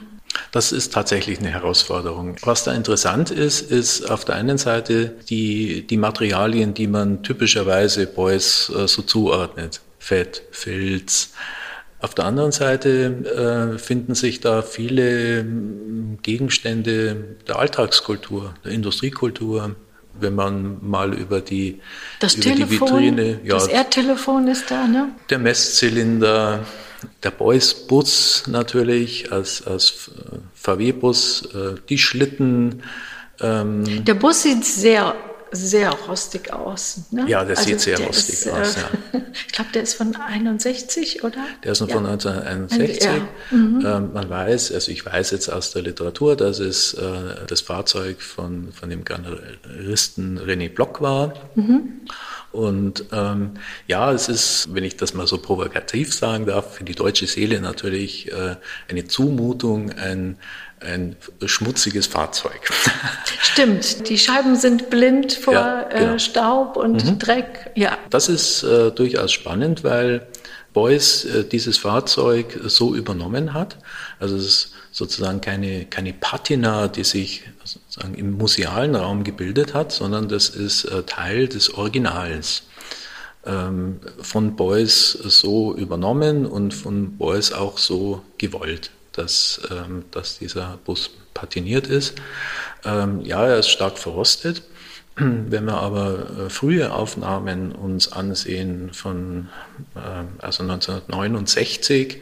Das 0.51 0.71
ist 0.71 0.93
tatsächlich 0.93 1.39
eine 1.39 1.49
Herausforderung. 1.49 2.35
Was 2.43 2.63
da 2.63 2.73
interessant 2.73 3.31
ist, 3.31 3.61
ist 3.61 4.09
auf 4.09 4.25
der 4.25 4.35
einen 4.35 4.57
Seite 4.57 5.15
die, 5.29 5.85
die 5.87 5.97
Materialien, 5.97 6.73
die 6.73 6.87
man 6.87 7.23
typischerweise 7.23 8.07
Boys 8.07 8.71
äh, 8.75 8.87
so 8.87 9.01
zuordnet. 9.01 9.81
Fett, 9.99 10.43
Filz. 10.51 11.33
Auf 11.99 12.13
der 12.13 12.25
anderen 12.25 12.51
Seite 12.51 13.73
äh, 13.75 13.79
finden 13.79 14.13
sich 14.13 14.41
da 14.41 14.61
viele 14.61 15.43
mm, 15.43 16.19
Gegenstände 16.21 17.37
der 17.47 17.59
Alltagskultur, 17.59 18.53
der 18.65 18.73
Industriekultur, 18.73 19.75
wenn 20.19 20.35
man 20.35 20.77
mal 20.81 21.13
über 21.13 21.39
die, 21.39 21.79
das 22.19 22.35
über 22.35 22.43
Telefon, 22.43 22.67
die 22.67 22.81
Vitrine. 22.81 23.39
Ja, 23.45 23.53
das 23.53 23.67
Erdtelefon 23.67 24.49
ist 24.49 24.69
da, 24.69 24.85
ne? 24.85 25.09
Der 25.29 25.39
Messzylinder, 25.39 26.65
der 27.23 27.31
Beuys-Bus 27.31 28.43
natürlich 28.47 29.31
als, 29.31 29.65
als 29.65 30.11
VW-Bus, 30.55 31.49
äh, 31.53 31.75
die 31.89 31.97
Schlitten. 31.97 32.83
Ähm, 33.39 34.05
der 34.05 34.15
Bus 34.15 34.43
sieht 34.43 34.65
sehr 34.65 35.15
sehr 35.53 35.91
rostig 35.91 36.51
aus. 36.51 37.01
Ne? 37.11 37.25
Ja, 37.27 37.45
der 37.45 37.57
also 37.57 37.69
sieht 37.69 37.79
sehr 37.79 37.99
rostig 37.99 38.33
ist, 38.33 38.49
aus. 38.49 38.75
Ja. 38.75 39.21
ich 39.33 39.47
glaube, 39.53 39.71
der 39.73 39.83
ist 39.83 39.93
von 39.93 40.15
61, 40.15 41.23
oder? 41.23 41.45
Der 41.63 41.71
ist 41.71 41.81
ja. 41.81 41.87
von 41.87 42.05
1961. 42.05 43.03
Ja. 43.03 43.27
Mhm. 43.51 43.85
Ähm, 43.85 44.13
man 44.13 44.29
weiß, 44.29 44.71
also 44.71 44.91
ich 44.91 45.05
weiß 45.05 45.31
jetzt 45.31 45.49
aus 45.49 45.71
der 45.71 45.83
Literatur, 45.83 46.35
dass 46.35 46.59
es 46.59 46.95
äh, 46.95 47.03
das 47.47 47.61
Fahrzeug 47.61 48.21
von, 48.21 48.71
von 48.73 48.89
dem 48.89 49.05
Generalisten 49.05 50.39
René 50.39 50.73
Block 50.73 51.01
war. 51.01 51.33
Mhm. 51.55 52.01
Und 52.53 53.05
ähm, 53.11 53.55
ja, 53.87 54.11
es 54.11 54.29
ist, 54.29 54.69
wenn 54.73 54.83
ich 54.83 54.95
das 54.95 55.15
mal 55.15 55.25
so 55.25 55.39
provokativ 55.39 56.13
sagen 56.13 56.45
darf, 56.45 56.75
für 56.75 56.83
die 56.83 56.93
deutsche 56.93 57.25
Seele 57.25 57.59
natürlich 57.59 58.31
äh, 58.31 58.57
eine 58.87 59.07
Zumutung, 59.07 59.91
ein, 59.91 60.37
ein 60.79 61.15
schmutziges 61.43 62.05
Fahrzeug. 62.05 62.69
Stimmt, 63.41 64.07
die 64.07 64.19
Scheiben 64.19 64.55
sind 64.55 64.91
blind 64.91 65.33
vor 65.33 65.55
ja, 65.55 65.89
äh, 65.89 65.99
genau. 65.99 66.13
äh, 66.13 66.19
Staub 66.19 66.77
und 66.77 67.03
mhm. 67.03 67.17
Dreck. 67.17 67.71
Ja. 67.73 67.97
Das 68.11 68.29
ist 68.29 68.61
äh, 68.61 68.91
durchaus 68.91 69.31
spannend, 69.31 69.83
weil 69.83 70.27
Beuys 70.73 71.25
äh, 71.25 71.43
dieses 71.45 71.79
Fahrzeug 71.79 72.59
so 72.65 72.93
übernommen 72.93 73.55
hat. 73.55 73.77
Also 74.19 74.35
es 74.35 74.45
ist 74.45 74.71
sozusagen 74.91 75.41
keine, 75.41 75.85
keine 75.85 76.13
Patina, 76.13 76.87
die 76.87 77.03
sich 77.03 77.41
sozusagen 77.63 78.15
im 78.15 78.37
musealen 78.37 78.95
Raum 78.95 79.23
gebildet 79.23 79.73
hat, 79.73 79.91
sondern 79.91 80.27
das 80.27 80.49
ist 80.49 80.85
äh, 80.85 81.03
Teil 81.03 81.47
des 81.47 81.73
Originals. 81.73 82.63
Ähm, 83.45 83.99
von 84.21 84.55
Beuys 84.55 85.11
so 85.11 85.75
übernommen 85.75 86.45
und 86.45 86.73
von 86.73 87.17
Beuys 87.17 87.51
auch 87.51 87.77
so 87.77 88.21
gewollt, 88.37 88.91
dass, 89.11 89.59
ähm, 89.69 90.05
dass 90.11 90.39
dieser 90.39 90.79
Bus 90.85 91.09
patiniert 91.33 91.87
ist. 91.87 92.15
Ähm, 92.85 93.19
ja, 93.21 93.45
er 93.45 93.59
ist 93.59 93.67
stark 93.67 93.97
verrostet. 93.97 94.63
Wenn 95.17 95.65
wir 95.65 95.73
aber 95.73 96.45
äh, 96.45 96.49
frühe 96.49 96.93
Aufnahmen 96.93 97.73
uns 97.73 98.13
ansehen 98.13 98.93
von 98.93 99.49
also 100.39 100.63
1969, 100.63 102.21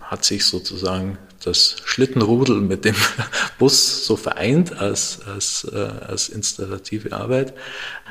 hat 0.00 0.24
sich 0.24 0.46
sozusagen 0.46 1.18
das 1.46 1.76
Schlittenrudel 1.84 2.60
mit 2.60 2.84
dem 2.84 2.96
Bus 3.58 4.06
so 4.06 4.16
vereint 4.16 4.78
als, 4.78 5.20
als, 5.26 5.66
äh, 5.72 5.76
als 5.76 6.28
installative 6.28 7.12
Arbeit, 7.12 7.54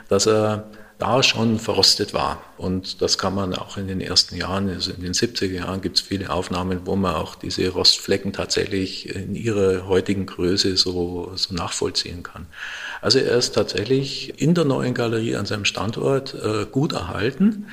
dass 0.10 0.28
er 0.28 0.70
da 1.02 1.24
schon 1.24 1.58
verrostet 1.58 2.14
war. 2.14 2.44
Und 2.58 3.02
das 3.02 3.18
kann 3.18 3.34
man 3.34 3.56
auch 3.56 3.78
in 3.78 3.88
den 3.88 4.02
ersten 4.02 4.36
Jahren, 4.36 4.70
also 4.70 4.92
in 4.92 5.02
den 5.02 5.14
70er 5.14 5.52
Jahren 5.52 5.82
gibt 5.82 5.98
es 5.98 6.04
viele 6.04 6.30
Aufnahmen, 6.30 6.82
wo 6.86 6.96
man 6.96 7.16
auch 7.16 7.34
diese 7.34 7.68
Rostflecken 7.70 8.34
tatsächlich 8.34 9.10
in 9.10 9.34
ihrer 9.34 9.88
heutigen 9.88 10.28
Größe 10.28 10.78
so, 10.78 11.32
so 11.36 11.56
nachvollziehen 11.56 12.22
kann. 12.22 12.46
Also 13.02 13.18
er 13.18 13.36
ist 13.36 13.56
tatsächlich 13.56 14.40
in 14.40 14.54
der 14.54 14.66
neuen 14.66 14.94
Galerie 14.94 15.36
an 15.36 15.48
seinem 15.48 15.66
Standort 15.66 16.36
äh, 16.36 16.68
gut 16.72 16.94
erhalten. 16.94 17.66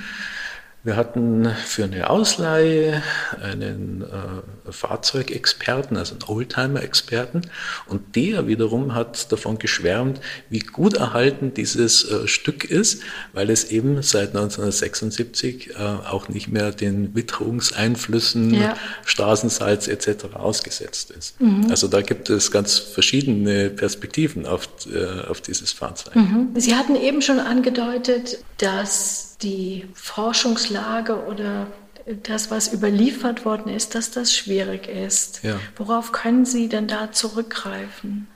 Wir 0.88 0.96
hatten 0.96 1.46
für 1.66 1.84
eine 1.84 2.08
Ausleihe 2.08 3.02
einen 3.42 4.00
äh, 4.00 4.72
Fahrzeugexperten, 4.72 5.98
also 5.98 6.14
einen 6.14 6.22
Oldtimer-Experten, 6.22 7.42
und 7.88 8.16
der 8.16 8.46
wiederum 8.46 8.94
hat 8.94 9.30
davon 9.30 9.58
geschwärmt, 9.58 10.18
wie 10.48 10.60
gut 10.60 10.94
erhalten 10.94 11.52
dieses 11.52 12.10
äh, 12.10 12.26
Stück 12.26 12.64
ist, 12.64 13.02
weil 13.34 13.50
es 13.50 13.70
eben 13.70 14.00
seit 14.00 14.28
1976 14.28 15.72
äh, 15.72 15.74
auch 15.76 16.30
nicht 16.30 16.48
mehr 16.48 16.70
den 16.70 17.14
Witterungseinflüssen, 17.14 18.54
ja. 18.54 18.74
Straßensalz 19.04 19.88
etc. 19.88 20.36
ausgesetzt 20.36 21.10
ist. 21.10 21.38
Mhm. 21.38 21.66
Also 21.68 21.88
da 21.88 22.00
gibt 22.00 22.30
es 22.30 22.50
ganz 22.50 22.78
verschiedene 22.78 23.68
Perspektiven 23.68 24.46
auf, 24.46 24.70
äh, 24.90 25.28
auf 25.28 25.42
dieses 25.42 25.70
Fahrzeug. 25.70 26.16
Mhm. 26.16 26.48
Sie 26.54 26.74
hatten 26.74 26.96
eben 26.96 27.20
schon 27.20 27.40
angedeutet, 27.40 28.38
dass 28.56 29.27
die 29.42 29.86
Forschungslage 29.94 31.24
oder 31.26 31.66
das, 32.22 32.50
was 32.50 32.72
überliefert 32.72 33.44
worden 33.44 33.72
ist, 33.72 33.94
dass 33.94 34.10
das 34.10 34.34
schwierig 34.34 34.88
ist. 34.88 35.42
Ja. 35.42 35.60
Worauf 35.76 36.12
können 36.12 36.44
Sie 36.44 36.68
denn 36.68 36.86
da 36.86 37.12
zurückgreifen? 37.12 38.26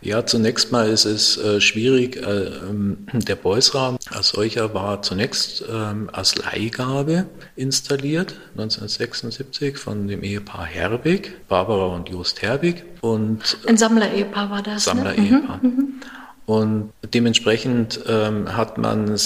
Ja, 0.00 0.24
zunächst 0.26 0.70
mal 0.70 0.88
ist 0.88 1.06
es 1.06 1.36
äh, 1.38 1.60
schwierig. 1.60 2.16
Äh, 2.16 2.20
ähm, 2.20 3.06
der 3.12 3.34
Beusraum 3.34 3.96
als 4.10 4.28
solcher 4.28 4.74
war 4.74 5.02
zunächst 5.02 5.64
ähm, 5.68 6.10
als 6.12 6.36
Leihgabe 6.36 7.26
installiert, 7.56 8.34
1976 8.52 9.78
von 9.78 10.06
dem 10.06 10.22
Ehepaar 10.22 10.66
Herbig, 10.66 11.48
Barbara 11.48 11.86
und 11.86 12.08
Jost 12.08 12.42
Herbig. 12.42 12.84
Und, 13.00 13.58
Ein 13.66 13.76
Sammler-Ehepaar 13.76 14.50
war 14.50 14.62
das. 14.62 14.86
Ne? 14.86 14.92
Sammler-Ehepaar. 14.92 15.60
Ne? 15.62 15.68
Mhm, 15.68 15.76
mhm. 15.76 16.00
Und 16.46 16.92
dementsprechend 17.12 18.00
ähm, 18.06 18.56
hat, 18.56 18.78
man, 18.78 19.08
äh, 19.08 19.18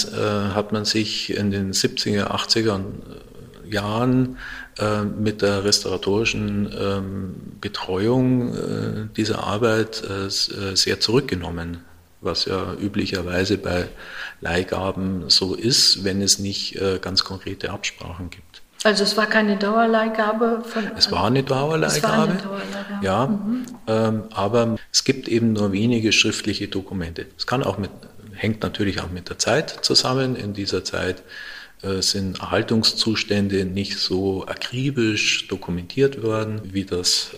hat 0.55 0.71
man 0.71 0.85
sich 0.85 1.35
in 1.35 1.51
den 1.51 1.71
70er, 1.71 2.31
80er 2.31 2.79
äh, 2.79 3.71
Jahren 3.71 4.37
äh, 4.79 5.03
mit 5.03 5.43
der 5.43 5.63
restauratorischen 5.63 6.73
ähm, 6.77 7.35
Betreuung 7.61 8.55
äh, 8.55 9.07
dieser 9.15 9.43
Arbeit 9.43 10.03
äh, 10.03 10.25
äh, 10.25 10.75
sehr 10.75 10.99
zurückgenommen, 10.99 11.85
was 12.21 12.45
ja 12.45 12.73
üblicherweise 12.73 13.59
bei 13.59 13.87
Leihgaben 14.41 15.29
so 15.29 15.53
ist, 15.53 16.03
wenn 16.03 16.21
es 16.21 16.39
nicht 16.39 16.79
ganz 17.01 17.23
konkrete 17.23 17.71
Absprachen 17.71 18.29
gibt. 18.29 18.60
Also 18.83 19.03
es 19.03 19.15
war 19.15 19.27
keine 19.27 19.57
Dauerleihgabe 19.57 20.63
von. 20.65 20.91
Es 20.97 21.11
war 21.11 21.25
eine 21.25 21.43
Dauerleihgabe. 21.43 21.97
Es 21.97 22.03
war 22.03 22.23
eine 22.23 22.35
Dauerleihgabe. 22.35 23.05
Ja, 23.05 23.27
mhm. 23.27 23.65
ähm, 23.87 24.23
aber 24.31 24.75
es 24.91 25.03
gibt 25.03 25.27
eben 25.27 25.53
nur 25.53 25.71
wenige 25.71 26.11
schriftliche 26.11 26.67
Dokumente. 26.67 27.27
Es 27.37 27.45
kann 27.45 27.63
auch 27.63 27.77
mit, 27.77 27.91
hängt 28.33 28.63
natürlich 28.63 29.01
auch 29.01 29.11
mit 29.11 29.29
der 29.29 29.37
Zeit 29.37 29.69
zusammen. 29.81 30.35
In 30.35 30.53
dieser 30.53 30.83
Zeit 30.83 31.21
äh, 31.83 32.01
sind 32.01 32.39
Erhaltungszustände 32.39 33.65
nicht 33.65 33.99
so 33.99 34.45
akribisch 34.47 35.47
dokumentiert 35.47 36.21
worden, 36.21 36.61
wie 36.63 36.85
das 36.85 37.31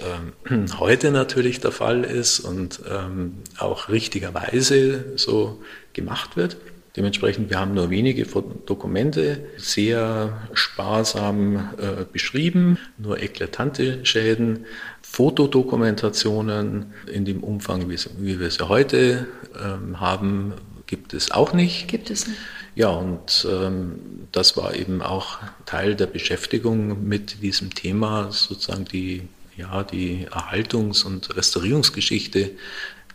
ähm, 0.50 0.66
heute 0.80 1.12
natürlich 1.12 1.60
der 1.60 1.72
Fall 1.72 2.06
ist 2.06 2.40
und 2.40 2.82
ähm, 2.90 3.40
auch 3.58 3.90
richtigerweise 3.90 5.18
so 5.18 5.62
gemacht 5.94 6.38
wird. 6.38 6.56
Dementsprechend, 6.96 7.50
wir 7.50 7.60
haben 7.60 7.74
nur 7.74 7.90
wenige 7.90 8.24
Dokumente, 8.24 9.40
sehr 9.58 10.48
sparsam 10.54 11.74
äh, 11.80 12.06
beschrieben, 12.12 12.78
nur 13.00 13.20
eklatante 13.20 14.06
Schäden. 14.06 14.66
Fotodokumentationen 15.02 16.94
in 17.12 17.26
dem 17.26 17.44
Umfang, 17.44 17.90
wie, 17.90 18.40
wir 18.40 18.52
sie 18.52 18.68
heute 18.68 19.28
ähm, 19.60 20.00
haben, 20.00 20.54
gibt 20.86 21.16
es 21.16 21.32
auch 21.32 21.54
nicht. 21.54 21.88
Gibt 21.88 22.12
es 22.12 22.28
nicht. 22.28 22.38
Ja, 22.76 22.90
und 22.90 23.48
ähm, 23.50 24.28
das 24.32 24.56
war 24.56 24.76
eben 24.76 25.02
auch 25.02 25.38
Teil 25.66 25.96
der 25.96 26.08
Beschäftigung 26.08 27.08
mit 27.08 27.42
diesem 27.42 27.74
Thema, 27.74 28.32
sozusagen 28.32 28.86
die, 28.86 29.28
ja, 29.58 29.84
die 29.84 30.28
Erhaltungs- 30.30 31.04
und 31.04 31.36
Restaurierungsgeschichte 31.36 32.52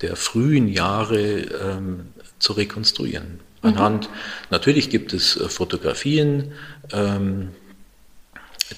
der 0.00 0.16
frühen 0.16 0.68
Jahre 0.68 1.40
ähm, 1.40 2.08
zu 2.38 2.52
rekonstruieren. 2.52 3.40
Mhm. 3.62 3.68
Anhand, 3.68 4.10
natürlich 4.50 4.90
gibt 4.90 5.12
es 5.12 5.36
äh, 5.36 5.48
Fotografien, 5.48 6.52
ähm, 6.92 7.50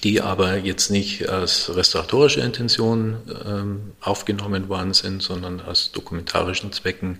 die 0.03 0.21
aber 0.21 0.57
jetzt 0.57 0.89
nicht 0.89 1.27
als 1.27 1.75
restauratorische 1.75 2.39
Intention 2.39 3.17
ähm, 3.45 3.91
aufgenommen 3.99 4.69
worden 4.69 4.93
sind, 4.93 5.21
sondern 5.21 5.59
aus 5.59 5.91
dokumentarischen 5.91 6.71
Zwecken, 6.71 7.19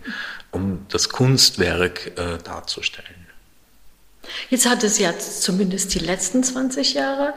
um 0.51 0.86
das 0.89 1.10
Kunstwerk 1.10 2.18
äh, 2.18 2.38
darzustellen. 2.44 3.27
Jetzt 4.50 4.70
hat 4.70 4.84
es 4.84 5.00
ja 5.00 5.18
zumindest 5.18 5.94
die 5.94 6.00
letzten 6.00 6.44
20 6.44 6.94
Jahre 6.94 7.34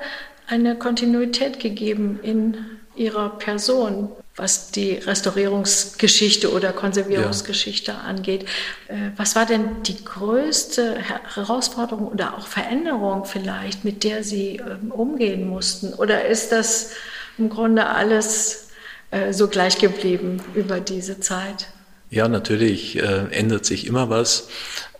eine 0.46 0.76
Kontinuität 0.76 1.58
gegeben 1.58 2.20
in 2.22 2.56
Ihrer 2.94 3.30
Person, 3.30 4.12
was 4.36 4.72
die 4.72 4.94
Restaurierungsgeschichte 4.94 6.52
oder 6.52 6.72
Konservierungsgeschichte 6.72 7.92
ja. 7.92 7.98
angeht. 7.98 8.44
Äh, 8.88 9.10
was 9.16 9.36
war 9.36 9.46
denn 9.46 9.82
die 9.84 10.04
größte 10.04 10.96
Herausforderung 11.34 12.08
oder 12.08 12.36
auch 12.36 12.46
Veränderung 12.46 13.24
vielleicht, 13.26 13.84
mit 13.84 14.02
der 14.02 14.24
Sie 14.24 14.56
ähm, 14.56 14.90
umgehen 14.90 15.48
mussten? 15.48 15.94
Oder 15.94 16.26
ist 16.26 16.50
das 16.50 16.90
im 17.38 17.48
Grunde 17.48 17.86
alles 17.86 18.68
äh, 19.12 19.32
so 19.32 19.46
gleich 19.46 19.78
geblieben 19.78 20.42
über 20.54 20.80
diese 20.80 21.20
Zeit? 21.20 21.68
Ja, 22.10 22.28
natürlich 22.28 22.98
äh, 22.98 23.26
ändert 23.30 23.64
sich 23.64 23.86
immer 23.86 24.10
was. 24.10 24.48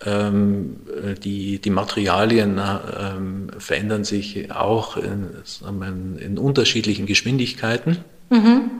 Ähm, 0.04 0.76
die, 1.22 1.58
die 1.60 1.70
Materialien 1.70 2.60
ähm, 2.60 3.50
verändern 3.58 4.04
sich 4.04 4.50
auch 4.52 4.96
in, 4.96 5.28
in, 5.66 6.18
in 6.18 6.38
unterschiedlichen 6.38 7.06
Geschwindigkeiten. 7.06 7.98
Mhm. 8.30 8.70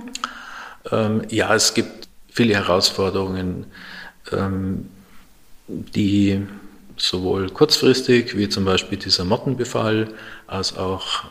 Ähm, 0.91 1.23
ja, 1.29 1.55
es 1.55 1.75
gibt 1.75 2.09
viele 2.31 2.55
Herausforderungen, 2.55 3.67
ähm, 4.33 4.89
die 5.69 6.41
sowohl 6.97 7.51
kurzfristig, 7.51 8.37
wie 8.37 8.49
zum 8.49 8.65
Beispiel 8.65 8.99
dieser 8.99 9.25
Mottenbefall, 9.25 10.09
als 10.47 10.77
auch 10.77 11.25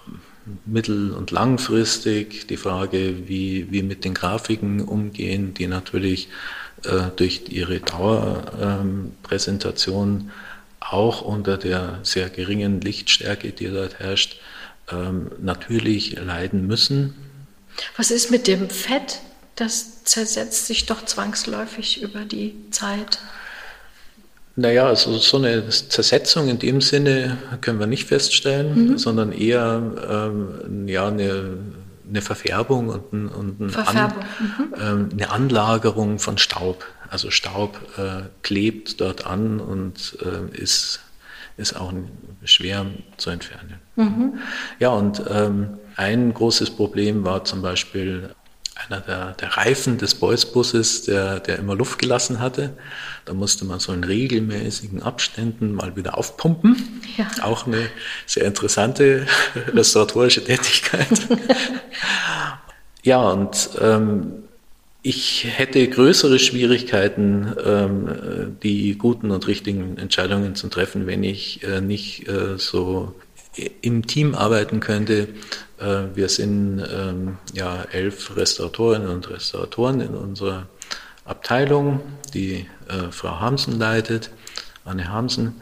mittel- 0.66 1.12
und 1.12 1.32
langfristig 1.32 2.48
die 2.48 2.58
Frage, 2.58 3.28
wie 3.28 3.72
wir 3.72 3.84
mit 3.84 4.04
den 4.04 4.14
Grafiken 4.14 4.82
umgehen, 4.82 5.54
die 5.54 5.68
natürlich 5.68 6.28
äh, 6.84 7.04
durch 7.16 7.44
ihre 7.50 7.80
Dauerpräsentation 7.80 10.20
ähm, 10.20 10.32
auch 10.80 11.22
unter 11.22 11.58
der 11.58 12.00
sehr 12.04 12.30
geringen 12.30 12.82
Lichtstärke, 12.82 13.52
die 13.52 13.70
dort 13.70 14.00
herrscht, 14.00 14.40
ähm, 14.92 15.32
natürlich 15.42 16.20
leiden 16.20 16.68
müssen. 16.68 17.16
Was 17.96 18.12
ist 18.12 18.32
mit 18.32 18.48
dem 18.48 18.70
Fett? 18.70 19.22
Das 19.56 20.04
zersetzt 20.04 20.68
sich 20.68 20.86
doch 20.86 21.06
zwangsläufig 21.06 22.02
über 22.02 22.26
die 22.26 22.56
Zeit. 22.72 23.20
Naja, 24.56 24.86
also 24.86 25.18
so 25.18 25.38
eine 25.38 25.70
Zersetzung 25.70 26.48
in 26.48 26.60
dem 26.60 26.82
Sinne 26.82 27.38
können 27.62 27.80
wir 27.80 27.88
nicht 27.88 28.06
feststellen, 28.06 28.90
mhm. 28.90 28.98
sondern 28.98 29.32
eher 29.32 30.32
ähm, 30.32 30.88
ja, 30.88 31.08
eine 31.08 31.58
eine 32.14 32.22
Verfärbung 32.22 32.90
und, 32.90 33.14
ein, 33.14 33.28
und 33.28 33.60
ein 33.60 33.70
Verfärbung. 33.70 34.24
An, 34.24 34.70
mhm. 35.00 35.10
äh, 35.10 35.14
eine 35.14 35.30
Anlagerung 35.32 36.20
von 36.20 36.38
Staub. 36.38 36.86
Also 37.10 37.32
Staub 37.32 37.80
äh, 37.98 38.24
klebt 38.42 39.02
dort 39.02 39.26
an 39.26 39.60
und 39.60 40.18
äh, 40.22 40.56
ist, 40.58 41.02
ist 41.58 41.76
auch 41.76 41.94
schwer 42.44 42.86
zu 43.18 43.30
entfernen. 43.30 43.76
Mhm. 43.96 44.34
Ja, 44.80 44.90
und 44.90 45.24
ähm, 45.30 45.78
ein 45.96 46.34
großes 46.34 46.72
Problem 46.72 47.24
war 47.24 47.46
zum 47.46 47.62
Beispiel 47.62 48.36
einer 48.90 49.02
der, 49.02 49.32
der 49.34 49.58
Reifen 49.58 49.98
des 49.98 50.16
Beuys-Busses, 50.16 51.04
der, 51.04 51.40
der 51.40 51.60
immer 51.60 51.76
Luft 51.76 52.00
gelassen 52.00 52.40
hatte. 52.40 52.74
Da 53.26 53.34
musste 53.34 53.66
man 53.66 53.80
so 53.80 53.94
in 53.94 54.04
regelmäßigen 54.04 55.02
Abständen 55.02 55.74
mal 55.74 55.96
wieder 55.96 56.18
aufpumpen. 56.18 57.02
Ja. 57.18 57.28
Auch 57.44 57.68
eine 57.68 57.90
sehr 58.26 58.46
interessante 58.46 59.26
restauratorische 59.68 60.44
Tätigkeit. 60.44 61.08
ja, 63.04 63.22
und 63.22 63.70
ähm, 63.82 64.44
ich 65.06 65.46
hätte 65.46 65.86
größere 65.88 66.40
Schwierigkeiten, 66.40 67.54
ähm, 67.64 68.58
die 68.64 68.98
guten 68.98 69.32
und 69.32 69.48
richtigen 69.48 69.98
Entscheidungen 69.98 70.56
zu 70.56 70.70
treffen, 70.70 71.08
wenn 71.08 71.24
ich 71.24 71.62
äh, 71.64 71.82
nicht 71.82 72.28
äh, 72.30 72.58
so 72.58 73.14
im 73.82 74.08
Team 74.08 74.34
arbeiten 74.34 74.80
könnte. 74.80 75.28
Äh, 75.84 76.16
wir 76.16 76.30
sind 76.30 76.84
ähm, 76.92 77.38
ja 77.54 77.84
elf 77.92 78.36
Restauratorinnen 78.36 79.10
und 79.10 79.30
Restauratoren 79.30 80.02
in 80.02 80.16
unserer 80.16 80.66
Abteilung, 81.26 82.02
die 82.34 82.66
äh, 82.88 83.12
Frau 83.12 83.40
Hamsen 83.40 83.78
leitet, 83.78 84.32
Anne 84.86 85.10
Hamsen. 85.10 85.62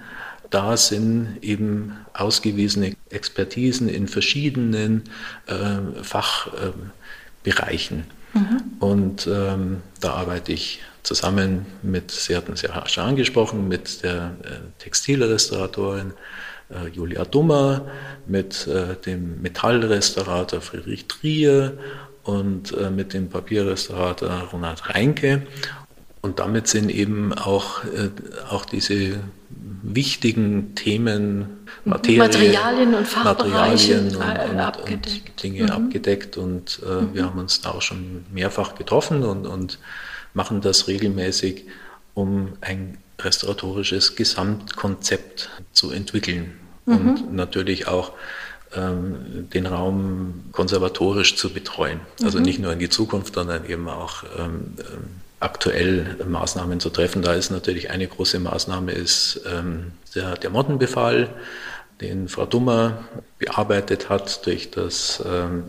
Da 0.50 0.78
sind 0.78 1.38
eben 1.42 1.98
ausgewiesene 2.14 2.96
Expertisen 3.10 3.88
in 3.88 4.08
verschiedenen 4.08 5.04
äh, 5.48 6.04
Fachbereichen. 6.04 8.06
Mhm. 8.34 8.62
Und 8.80 9.28
ähm, 9.28 9.82
da 10.02 10.14
arbeite 10.14 10.52
ich 10.52 10.82
zusammen 11.04 11.66
mit, 11.82 12.12
Sie 12.12 12.36
hatten 12.36 12.54
es 12.54 12.62
ja 12.62 12.88
schon 12.88 13.06
angesprochen, 13.06 13.68
mit 13.68 14.04
der 14.04 14.36
äh, 14.44 14.60
Textilrestauratorin 14.80 16.14
äh, 16.72 16.88
Julia 16.90 17.26
Dummer, 17.26 17.86
mit 18.28 18.68
äh, 18.68 18.96
dem 19.06 19.42
Metallrestaurator 19.42 20.62
Friedrich 20.62 21.08
Trier 21.08 21.78
und 22.24 22.76
äh, 22.78 22.90
mit 22.90 23.14
dem 23.14 23.30
Papierrestaurator 23.30 24.50
Ronald 24.52 24.90
Reinke. 24.90 25.44
Und 26.22 26.40
damit 26.40 26.68
sind 26.68 26.92
eben 26.92 27.34
auch, 27.34 27.82
auch 28.52 28.64
diese 28.66 29.22
wichtigen 29.82 30.76
Themen, 30.76 31.66
Materie, 31.84 32.20
Materialien 32.20 32.94
und 32.94 33.08
Fachbereiche 33.08 33.96
Materialien 34.02 34.16
und, 34.16 34.52
und, 34.52 34.60
abgedeckt. 34.60 35.30
und 35.30 35.44
Dinge 35.44 35.64
mhm. 35.64 35.70
abgedeckt. 35.72 36.38
Und 36.38 36.80
äh, 36.86 37.02
mhm. 37.02 37.14
wir 37.16 37.26
haben 37.26 37.40
uns 37.40 37.62
da 37.62 37.72
auch 37.72 37.82
schon 37.82 38.26
mehrfach 38.32 38.76
getroffen 38.76 39.24
und, 39.24 39.48
und 39.48 39.80
machen 40.34 40.62
das 40.62 40.88
regelmäßig, 40.88 41.66
um 42.14 42.54
ein 42.62 43.00
restauratorisches 43.20 44.16
Gesamtkonzept 44.16 45.50
zu 45.72 45.92
entwickeln 45.92 46.54
mhm. 46.92 47.10
und 47.10 47.34
natürlich 47.34 47.88
auch 47.88 48.14
ähm, 48.76 49.50
den 49.54 49.66
Raum 49.66 50.46
konservatorisch 50.52 51.36
zu 51.36 51.52
betreuen. 51.52 52.00
Also 52.24 52.40
mhm. 52.40 52.46
nicht 52.46 52.60
nur 52.60 52.74
in 52.74 52.80
die 52.80 52.90
Zukunft, 52.90 53.36
sondern 53.36 53.66
eben 53.66 53.90
auch 53.90 54.24
ähm, 54.38 54.74
ähm, 54.80 55.22
aktuell 55.40 56.18
Maßnahmen 56.26 56.80
zu 56.80 56.90
treffen. 56.90 57.22
Da 57.22 57.34
ist 57.34 57.52
natürlich 57.52 57.90
eine 57.90 58.08
große 58.08 58.40
Maßnahme 58.40 58.92
ist 58.92 59.42
ähm, 59.52 59.92
der, 60.16 60.36
der 60.36 60.50
Mottenbefall 60.50 61.30
den 62.02 62.28
Frau 62.28 62.46
Dummer 62.46 63.06
bearbeitet 63.38 64.10
hat 64.10 64.46
durch 64.46 64.72
das 64.72 65.24
ähm, 65.26 65.64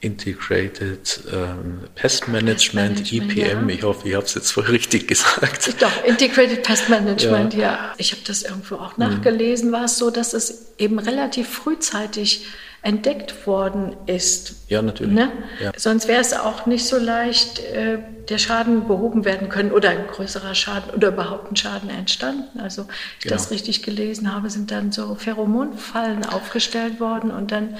Integrated 0.00 1.20
ähm, 1.32 1.80
Pest 1.94 2.28
Management, 2.28 2.98
Pest 2.98 3.12
Management 3.12 3.36
IPM. 3.36 3.68
Ja. 3.68 3.74
Ich 3.74 3.82
hoffe, 3.82 4.08
ich 4.08 4.14
habe 4.14 4.24
es 4.24 4.34
jetzt 4.34 4.52
voll 4.52 4.64
richtig 4.64 5.08
gesagt. 5.08 5.82
Doch, 5.82 6.04
Integrated 6.04 6.62
Pest 6.62 6.88
Management, 6.88 7.54
ja. 7.54 7.60
ja. 7.60 7.94
Ich 7.98 8.12
habe 8.12 8.22
das 8.26 8.42
irgendwo 8.42 8.76
auch 8.76 8.96
nachgelesen. 8.96 9.72
War 9.72 9.84
es 9.84 9.98
so, 9.98 10.10
dass 10.10 10.32
es 10.34 10.72
eben 10.78 10.98
relativ 10.98 11.48
frühzeitig 11.48 12.46
entdeckt 12.82 13.46
worden 13.46 13.94
ist. 14.06 14.56
Ja, 14.68 14.82
natürlich. 14.82 15.14
Ne? 15.14 15.30
Ja. 15.62 15.72
Sonst 15.76 16.08
wäre 16.08 16.20
es 16.20 16.34
auch 16.34 16.66
nicht 16.66 16.84
so 16.84 16.98
leicht, 16.98 17.60
äh, 17.60 17.98
der 18.28 18.38
Schaden 18.38 18.88
behoben 18.88 19.24
werden 19.24 19.48
können 19.48 19.70
oder 19.70 19.90
ein 19.90 20.06
größerer 20.08 20.54
Schaden 20.54 20.90
oder 20.90 21.08
überhaupt 21.08 21.52
ein 21.52 21.56
Schaden 21.56 21.90
entstanden. 21.90 22.58
Also, 22.58 22.86
ich 23.18 23.24
genau. 23.24 23.36
das 23.36 23.52
richtig 23.52 23.82
gelesen 23.82 24.34
habe, 24.34 24.50
sind 24.50 24.72
dann 24.72 24.90
so 24.90 25.14
Pheromonfallen 25.14 26.26
aufgestellt 26.26 26.98
worden 26.98 27.30
und 27.30 27.52
dann 27.52 27.76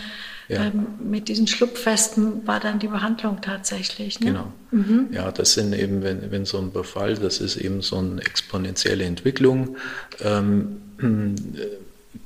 ja. 0.49 0.67
ähm, 0.67 0.87
mit 1.01 1.29
diesen 1.29 1.49
Schlupfwesten 1.49 2.47
war 2.47 2.61
dann 2.61 2.79
die 2.79 2.89
Behandlung 2.89 3.41
tatsächlich. 3.41 4.21
Ne? 4.21 4.27
Genau. 4.27 4.53
Mhm. 4.71 5.09
Ja, 5.13 5.33
das 5.33 5.55
sind 5.55 5.73
eben, 5.73 6.03
wenn, 6.03 6.31
wenn 6.31 6.45
so 6.45 6.59
ein 6.59 6.73
Befall, 6.73 7.15
das 7.15 7.41
ist 7.41 7.57
eben 7.57 7.83
so 7.83 7.99
eine 7.99 8.21
exponentielle 8.21 9.05
Entwicklung, 9.05 9.77
ähm, 10.21 10.81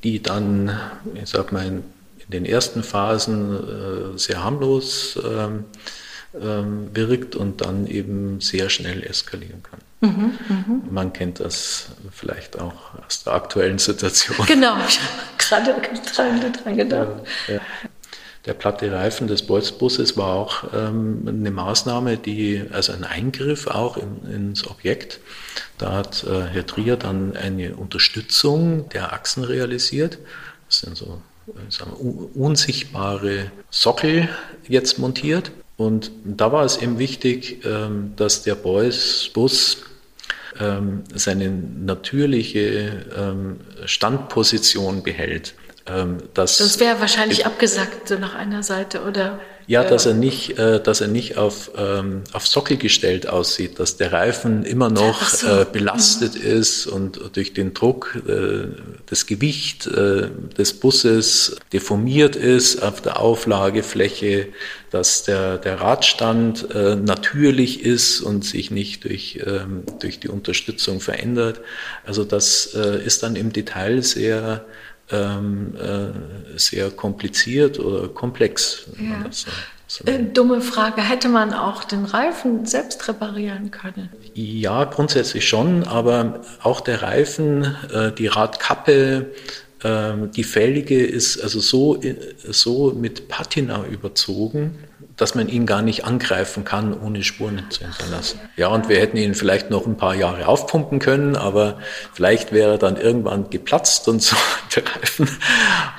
die 0.04 0.22
dann, 0.22 0.78
ich 1.14 1.30
sag 1.30 1.52
mal, 1.52 1.82
in 2.28 2.30
den 2.32 2.44
ersten 2.44 2.82
Phasen 2.82 4.14
äh, 4.14 4.18
sehr 4.18 4.42
harmlos 4.42 5.18
ähm, 5.24 5.64
ähm, 6.40 6.88
wirkt 6.94 7.36
und 7.36 7.60
dann 7.60 7.86
eben 7.86 8.40
sehr 8.40 8.68
schnell 8.68 9.02
eskalieren 9.02 9.62
kann. 9.62 9.80
Mhm, 10.00 10.38
mh. 10.48 10.80
Man 10.90 11.12
kennt 11.12 11.40
das 11.40 11.88
vielleicht 12.12 12.58
auch 12.58 12.74
aus 13.06 13.24
der 13.24 13.34
aktuellen 13.34 13.78
Situation. 13.78 14.36
Genau, 14.46 14.76
ich 14.86 15.00
habe 15.00 15.72
gerade 15.74 16.02
dran, 16.14 16.52
dran 16.52 16.76
gedacht. 16.76 17.26
Ja, 17.48 17.54
ja. 17.54 17.60
der 18.44 18.54
platte 18.54 18.92
Reifen 18.92 19.28
des 19.28 19.46
Bolzbusses 19.46 20.16
war 20.16 20.34
auch 20.34 20.64
ähm, 20.74 21.24
eine 21.26 21.50
Maßnahme, 21.50 22.18
die, 22.18 22.64
also 22.70 22.92
ein 22.92 23.04
Eingriff 23.04 23.66
auch 23.68 23.96
in, 23.96 24.30
ins 24.30 24.66
Objekt. 24.66 25.20
Da 25.78 25.92
hat 25.92 26.24
äh, 26.24 26.42
Herr 26.48 26.66
Trier 26.66 26.96
dann 26.96 27.36
eine 27.36 27.76
Unterstützung 27.76 28.88
der 28.90 29.12
Achsen 29.12 29.44
realisiert. 29.44 30.18
Das 30.68 30.80
sind 30.80 30.96
so 30.96 31.22
wir, 31.46 32.30
unsichtbare 32.35 33.50
Sockel 33.70 34.28
jetzt 34.68 34.98
montiert. 34.98 35.52
Und 35.76 36.11
da 36.24 36.52
war 36.52 36.64
es 36.64 36.78
eben 36.78 36.98
wichtig, 36.98 37.64
ähm, 37.64 38.12
dass 38.16 38.42
der 38.42 38.54
Bus 39.35 39.78
ähm, 40.59 41.04
seine 41.14 41.50
natürliche 41.50 43.06
ähm, 43.16 43.61
Standposition 43.85 45.02
behält. 45.02 45.54
Das, 46.35 46.59
das 46.59 46.80
wäre 46.80 46.98
wahrscheinlich 47.00 47.46
abgesackt 47.46 48.09
so 48.09 48.18
nach 48.18 48.35
einer 48.35 48.64
Seite, 48.64 49.04
oder? 49.04 49.38
Ja, 49.68 49.83
dass 49.83 50.07
er 50.07 50.14
nicht, 50.14 50.59
äh, 50.59 50.81
dass 50.81 51.00
er 51.00 51.09
nicht 51.09 51.38
auf, 51.38 51.72
ähm, 51.76 52.22
auf 52.33 52.46
Sockel 52.46 52.76
gestellt 52.76 53.29
aussieht, 53.29 53.81
dass 53.81 53.96
der 53.96 54.12
Reifen 54.12 54.64
immer 54.64 54.90
noch 54.90 55.22
so. 55.22 55.46
äh, 55.48 55.66
belastet 55.70 56.37
mhm. 56.37 56.59
ist 56.61 56.87
und 56.87 57.20
durch 57.33 57.52
den 57.52 57.74
Druck, 57.74 58.16
äh, 58.29 58.68
das 59.07 59.26
Gewicht 59.26 59.88
äh, 59.88 60.29
des 60.57 60.72
Busses 60.74 61.57
deformiert 61.72 62.37
ist 62.37 62.81
auf 62.81 63.00
der 63.00 63.18
Auflagefläche, 63.18 64.48
dass 64.90 65.24
der, 65.24 65.59
der 65.59 65.81
Radstand 65.81 66.70
äh, 66.72 66.94
natürlich 66.94 67.85
ist 67.85 68.20
und 68.20 68.44
sich 68.44 68.70
nicht 68.70 69.02
durch, 69.02 69.40
ähm, 69.44 69.83
durch 69.98 70.20
die 70.20 70.29
Unterstützung 70.29 71.00
verändert. 71.00 71.61
Also 72.05 72.22
das 72.22 72.72
äh, 72.74 73.05
ist 73.05 73.24
dann 73.24 73.35
im 73.35 73.52
Detail 73.52 74.02
sehr 74.02 74.64
ähm, 75.11 75.75
äh, 75.77 76.59
sehr 76.59 76.90
kompliziert 76.90 77.79
oder 77.79 78.09
komplex. 78.09 78.87
Ja. 78.99 79.27
So, 79.31 79.51
so 79.87 80.05
äh, 80.05 80.25
Dumme 80.25 80.61
Frage, 80.61 81.01
hätte 81.01 81.29
man 81.29 81.55
auch 81.55 81.85
den 81.85 82.05
Reifen 82.05 82.66
selbst 82.66 83.07
reparieren 83.09 83.71
können? 83.71 84.09
Ja, 84.35 84.85
grundsätzlich 84.85 85.49
schon, 85.49 85.85
aber 85.85 86.40
auch 86.62 86.81
der 86.81 87.03
Reifen, 87.03 87.77
äh, 87.92 88.12
die 88.12 88.27
Radkappe, 88.27 89.31
ähm, 89.85 90.31
die 90.33 90.45
Felge 90.45 91.05
ist 91.05 91.40
also 91.40 91.61
so, 91.61 92.01
so 92.49 92.92
mit 92.92 93.29
Patina 93.29 93.85
überzogen, 93.87 94.79
dass 95.16 95.35
man 95.35 95.48
ihn 95.48 95.64
gar 95.64 95.83
nicht 95.83 96.05
angreifen 96.05 96.64
kann, 96.64 96.92
ohne 96.98 97.22
Spuren 97.22 97.62
zu 97.70 97.81
hinterlassen. 97.81 98.38
Ja, 98.57 98.68
und 98.68 98.88
wir 98.88 98.98
hätten 99.00 99.16
ihn 99.16 99.35
vielleicht 99.35 99.70
noch 99.70 99.87
ein 99.87 99.96
paar 99.96 100.14
Jahre 100.14 100.46
aufpumpen 100.46 100.98
können, 100.98 101.37
aber 101.37 101.79
vielleicht 102.12 102.52
wäre 102.52 102.72
er 102.72 102.79
dann 102.79 102.96
irgendwann 102.96 103.48
geplatzt 103.48 104.09
und 104.09 104.22
so 104.22 104.37
Reifen. 104.76 105.29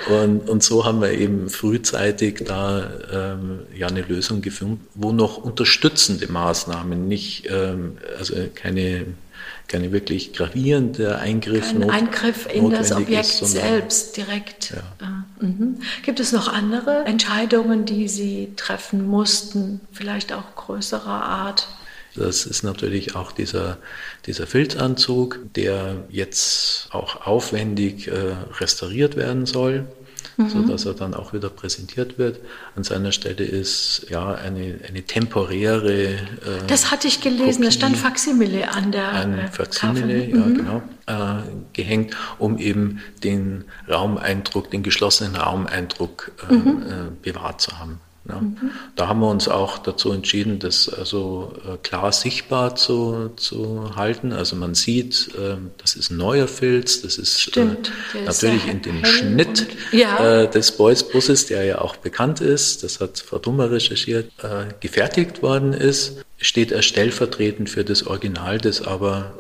Und, 0.08 0.48
und 0.48 0.62
so 0.62 0.86
haben 0.86 1.02
wir 1.02 1.12
eben 1.12 1.50
frühzeitig 1.50 2.44
da 2.46 2.90
ähm, 3.12 3.62
ja 3.76 3.88
eine 3.88 4.02
Lösung 4.02 4.42
gefunden, 4.42 4.86
wo 4.94 5.12
noch 5.12 5.38
unterstützende 5.38 6.32
Maßnahmen, 6.32 7.08
nicht 7.08 7.50
ähm, 7.50 7.98
also 8.20 8.36
keine 8.54 9.06
keine 9.68 9.92
wirklich 9.92 10.34
gravierende 10.34 11.18
Eingriff. 11.20 11.72
Kein 11.72 11.90
Eingriff 11.90 12.48
in 12.52 12.70
das 12.70 12.92
Objekt 12.92 13.42
ist, 13.42 13.52
selbst 13.52 14.18
direkt. 14.18 14.72
Ja. 14.72 15.26
Äh, 15.42 15.46
mhm. 15.46 15.80
Gibt 16.04 16.20
es 16.20 16.32
noch 16.32 16.52
andere 16.52 17.06
Entscheidungen, 17.06 17.86
die 17.86 18.08
Sie 18.08 18.54
treffen 18.56 19.06
mussten, 19.06 19.82
vielleicht 19.92 20.34
auch 20.34 20.56
größerer 20.56 21.08
Art? 21.08 21.68
Das 22.16 22.46
ist 22.46 22.64
natürlich 22.64 23.16
auch 23.16 23.32
dieser, 23.32 23.78
dieser 24.26 24.48
Filzanzug, 24.48 25.40
der 25.56 26.06
jetzt 26.10 26.90
auch 26.92 27.28
aufwendig 27.28 28.08
äh, 28.08 28.36
restauriert 28.60 29.16
werden 29.16 29.46
soll 29.46 29.86
mhm. 30.38 30.50
sodass 30.50 30.86
er 30.86 30.94
dann 30.94 31.14
auch 31.14 31.34
wieder 31.34 31.50
präsentiert 31.50 32.18
wird. 32.18 32.40
An 32.76 32.84
seiner 32.84 33.12
Stelle 33.12 33.44
ist 33.44 34.06
ja 34.10 34.34
eine, 34.34 34.80
eine 34.88 35.04
temporäre. 35.04 36.04
Äh, 36.14 36.18
das 36.68 36.92
hatte 36.92 37.08
ich 37.08 37.22
gelesen, 37.22 37.64
da 37.64 37.72
stand 37.72 37.98
Faximile 37.98 38.72
an 38.72 38.92
der 38.92 39.10
Ein 39.10 39.40
äh, 39.40 39.48
Faximile, 39.48 40.26
ja, 40.26 40.36
mhm. 40.38 40.56
genau, 40.56 40.82
äh, 41.08 41.42
gehängt, 41.74 42.16
um 42.38 42.58
eben 42.58 43.02
den 43.24 43.66
Raumeindruck, 43.90 44.72
den 44.72 44.84
geschlossenen 44.84 45.36
Raumeindruck 45.36 46.32
äh, 46.50 46.54
mhm. 46.54 46.84
Äh, 46.84 46.94
bewahrt 47.22 47.62
zu 47.62 47.80
haben. 47.80 48.00
Ja. 48.30 48.42
Mhm. 48.42 48.72
Da 48.96 49.08
haben 49.08 49.20
wir 49.20 49.30
uns 49.30 49.48
auch 49.48 49.78
dazu 49.78 50.12
entschieden, 50.12 50.60
das 50.60 50.90
also 50.90 51.54
äh, 51.66 51.78
klar 51.78 52.12
sichtbar 52.12 52.76
zu, 52.76 53.32
zu 53.36 53.96
halten. 53.96 54.34
Also 54.34 54.56
man 54.56 54.76
sieht, 54.76 55.30
äh, 55.38 55.56
das 55.78 55.96
ist 55.96 56.12
ein 56.12 56.18
neuer 56.18 56.48
Filz, 56.48 57.02
das 57.02 57.18
ist 57.18 57.42
Stimmt, 57.42 57.92
äh, 58.14 58.26
natürlich 58.26 58.66
ist 58.66 58.74
in 58.74 58.82
dem 58.82 59.06
Schnitt 59.06 59.68
ja. 59.92 60.44
Äh, 60.44 60.50
des 60.50 60.72
Beuys-Busses, 60.74 61.46
der 61.48 61.64
ja 61.64 61.80
auch 61.80 61.96
bekannt 61.96 62.42
ist, 62.42 62.84
das 62.84 63.00
hat 63.00 63.20
Frau 63.20 63.40
Dummer 63.40 63.72
recherchiert, 63.72 64.32
gefertigt 64.80 65.42
worden 65.42 65.74
ist 65.74 66.24
steht 66.38 66.72
er 66.72 66.84
stellvertretend 66.84 67.70
für 67.70 67.84
das 67.84 68.06
Original, 68.06 68.60
das 68.60 68.82
aber, 68.86 69.34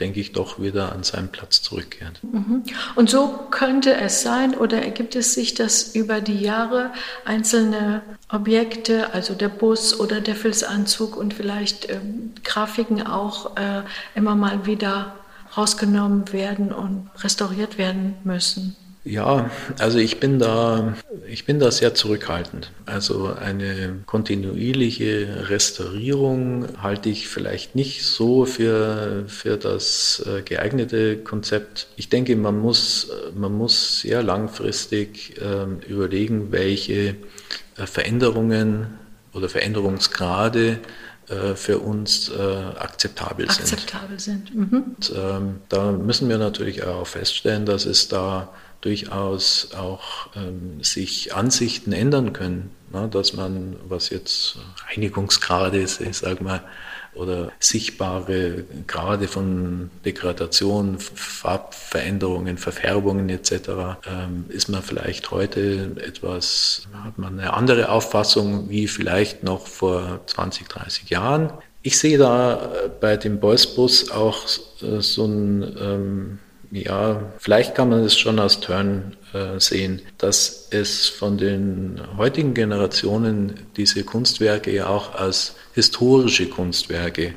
denke 0.00 0.18
ich, 0.20 0.32
doch 0.32 0.60
wieder 0.60 0.92
an 0.92 1.02
seinen 1.02 1.28
Platz 1.28 1.60
zurückkehrt. 1.60 2.20
Mhm. 2.22 2.62
Und 2.96 3.10
so 3.10 3.38
könnte 3.50 3.94
es 3.94 4.22
sein 4.22 4.54
oder 4.54 4.82
ergibt 4.82 5.14
es 5.14 5.34
sich, 5.34 5.54
dass 5.54 5.94
über 5.94 6.20
die 6.20 6.40
Jahre 6.40 6.90
einzelne 7.26 8.02
Objekte, 8.30 9.12
also 9.12 9.34
der 9.34 9.50
Bus 9.50 9.98
oder 9.98 10.20
der 10.20 10.36
Filzanzug 10.36 11.16
und 11.16 11.34
vielleicht 11.34 11.90
ähm, 11.90 12.32
Grafiken 12.44 13.06
auch 13.06 13.56
äh, 13.56 13.82
immer 14.14 14.34
mal 14.34 14.64
wieder 14.64 15.16
rausgenommen 15.56 16.32
werden 16.32 16.72
und 16.72 17.10
restauriert 17.22 17.76
werden 17.76 18.14
müssen? 18.24 18.76
Ja, 19.08 19.50
also 19.78 19.98
ich 19.98 20.20
bin 20.20 20.38
da, 20.38 20.94
ich 21.26 21.46
bin 21.46 21.58
da 21.58 21.70
sehr 21.70 21.94
zurückhaltend. 21.94 22.70
Also 22.84 23.32
eine 23.32 24.00
kontinuierliche 24.04 25.48
Restaurierung 25.48 26.66
halte 26.82 27.08
ich 27.08 27.26
vielleicht 27.28 27.74
nicht 27.74 28.04
so 28.04 28.44
für, 28.44 29.24
für 29.26 29.56
das 29.56 30.22
äh, 30.26 30.42
geeignete 30.42 31.16
Konzept. 31.16 31.86
Ich 31.96 32.10
denke, 32.10 32.36
man 32.36 32.58
muss, 32.58 33.10
man 33.34 33.54
muss 33.54 34.00
sehr 34.00 34.22
langfristig 34.22 35.40
ähm, 35.40 35.80
überlegen, 35.88 36.52
welche 36.52 37.16
äh, 37.78 37.86
Veränderungen 37.86 38.88
oder 39.32 39.48
Veränderungsgrade 39.48 40.80
äh, 41.28 41.54
für 41.54 41.78
uns 41.78 42.30
akzeptabel 42.30 43.50
sind. 43.50 43.72
Akzeptabel 43.72 44.20
sind. 44.20 44.54
Mhm. 44.54 44.84
Und, 44.96 45.12
ähm, 45.16 45.60
da 45.70 45.92
müssen 45.92 46.28
wir 46.28 46.36
natürlich 46.36 46.84
auch 46.84 47.06
feststellen, 47.06 47.64
dass 47.64 47.86
es 47.86 48.08
da 48.08 48.50
durchaus 48.80 49.70
auch 49.74 50.28
ähm, 50.36 50.82
sich 50.82 51.34
Ansichten 51.34 51.92
ändern 51.92 52.32
können, 52.32 52.70
ne? 52.92 53.08
dass 53.10 53.32
man, 53.32 53.76
was 53.88 54.10
jetzt 54.10 54.58
Reinigungsgrade 54.88 55.78
ist, 55.78 56.00
ich 56.00 56.18
sag 56.18 56.40
mal, 56.40 56.62
oder 57.14 57.50
sichtbare 57.58 58.64
Grade 58.86 59.26
von 59.26 59.90
Degradation, 60.04 60.98
Farbveränderungen, 60.98 62.58
Verfärbungen 62.58 63.28
etc., 63.28 63.52
ähm, 64.06 64.44
ist 64.48 64.68
man 64.68 64.82
vielleicht 64.82 65.30
heute 65.32 65.96
etwas, 65.96 66.86
hat 67.04 67.18
man 67.18 67.40
eine 67.40 67.54
andere 67.54 67.88
Auffassung 67.90 68.70
wie 68.70 68.86
vielleicht 68.86 69.42
noch 69.42 69.66
vor 69.66 70.20
20, 70.26 70.68
30 70.68 71.10
Jahren. 71.10 71.52
Ich 71.82 71.98
sehe 71.98 72.18
da 72.18 72.70
bei 73.00 73.16
dem 73.16 73.40
Boys-Bus 73.40 74.10
auch 74.10 74.44
äh, 74.82 75.00
so 75.00 75.24
ein 75.24 75.76
ähm, 75.80 76.38
ja, 76.70 77.22
vielleicht 77.38 77.74
kann 77.74 77.88
man 77.88 78.00
es 78.00 78.18
schon 78.18 78.38
als 78.38 78.60
Turn 78.60 79.16
äh, 79.32 79.58
sehen, 79.58 80.02
dass 80.18 80.68
es 80.70 81.08
von 81.08 81.38
den 81.38 82.00
heutigen 82.16 82.54
Generationen 82.54 83.54
diese 83.76 84.04
Kunstwerke 84.04 84.72
ja 84.72 84.88
auch 84.88 85.14
als 85.14 85.56
historische 85.74 86.48
Kunstwerke 86.48 87.34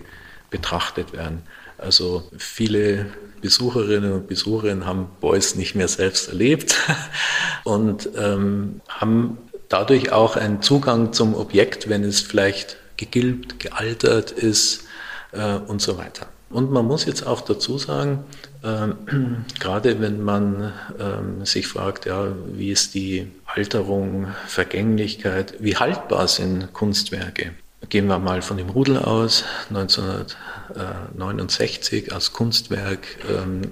betrachtet 0.50 1.14
werden. 1.14 1.44
Also 1.78 2.30
viele 2.38 3.08
Besucherinnen 3.42 4.12
und 4.12 4.28
Besucher 4.28 4.86
haben 4.86 5.08
Beuys 5.20 5.56
nicht 5.56 5.76
mehr 5.76 5.88
selbst 5.88 6.28
erlebt 6.28 6.76
und 7.64 8.10
ähm, 8.16 8.82
haben 8.88 9.38
dadurch 9.70 10.12
auch 10.12 10.36
einen 10.36 10.62
Zugang 10.62 11.14
zum 11.14 11.34
Objekt, 11.34 11.90
wenn 11.90 12.04
es 12.04 12.22
vielleicht 12.22 12.78
gegilbt, 12.98 13.60
gealtert 13.60 14.32
ist 14.32 14.84
äh, 15.32 15.56
und 15.56 15.82
so 15.82 15.98
weiter. 15.98 16.28
Und 16.50 16.72
man 16.72 16.86
muss 16.86 17.06
jetzt 17.06 17.26
auch 17.26 17.42
dazu 17.42 17.78
sagen, 17.78 18.26
ähm, 18.64 19.46
gerade 19.60 20.00
wenn 20.02 20.24
man 20.24 20.74
ähm, 21.00 21.46
sich 21.46 21.68
fragt, 21.68 22.06
ja, 22.06 22.28
wie 22.54 22.72
ist 22.72 22.94
die 22.94 23.28
Alterung, 23.46 24.28
Vergänglichkeit, 24.48 25.56
wie 25.60 25.76
haltbar 25.78 26.28
sind 26.28 26.74
Kunstwerke? 26.74 27.52
Gehen 27.90 28.08
wir 28.08 28.20
mal 28.20 28.42
von 28.42 28.58
dem 28.58 28.70
Rudel 28.70 29.00
aus, 29.00 29.44
1969 29.70 32.14
als 32.14 32.32
Kunstwerk 32.32 33.08
ähm, 33.28 33.64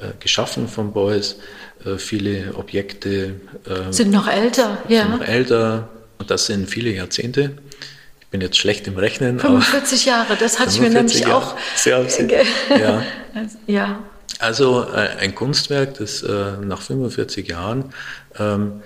äh, 0.00 0.12
geschaffen 0.18 0.68
von 0.68 0.92
Beuys. 0.92 1.36
Äh, 1.84 1.98
viele 1.98 2.54
Objekte 2.54 3.40
äh, 3.66 3.92
sind 3.92 4.12
noch 4.12 4.28
älter, 4.28 4.78
ja. 4.88 5.02
Sind 5.02 5.18
noch 5.18 5.26
älter 5.26 5.88
und 6.18 6.30
das 6.30 6.46
sind 6.46 6.70
viele 6.70 6.90
Jahrzehnte 6.90 7.56
bin 8.30 8.40
jetzt 8.40 8.56
schlecht 8.56 8.86
im 8.86 8.96
Rechnen. 8.96 9.38
45 9.38 10.06
Jahre, 10.06 10.36
das 10.36 10.58
hatte 10.58 10.70
ich 10.70 10.80
mir 10.80 10.90
nämlich 10.90 11.20
Jahre. 11.20 11.34
auch. 11.36 11.56
Sehr, 11.74 12.08
sehr, 12.08 12.44
ja. 12.78 13.02
ja. 13.66 13.98
Also 14.38 14.84
äh, 14.84 15.08
ein 15.20 15.34
Kunstwerk, 15.34 15.94
das 15.94 16.22
äh, 16.22 16.56
nach 16.62 16.80
45 16.80 17.48
Jahren 17.48 17.92
ähm, 18.38 18.82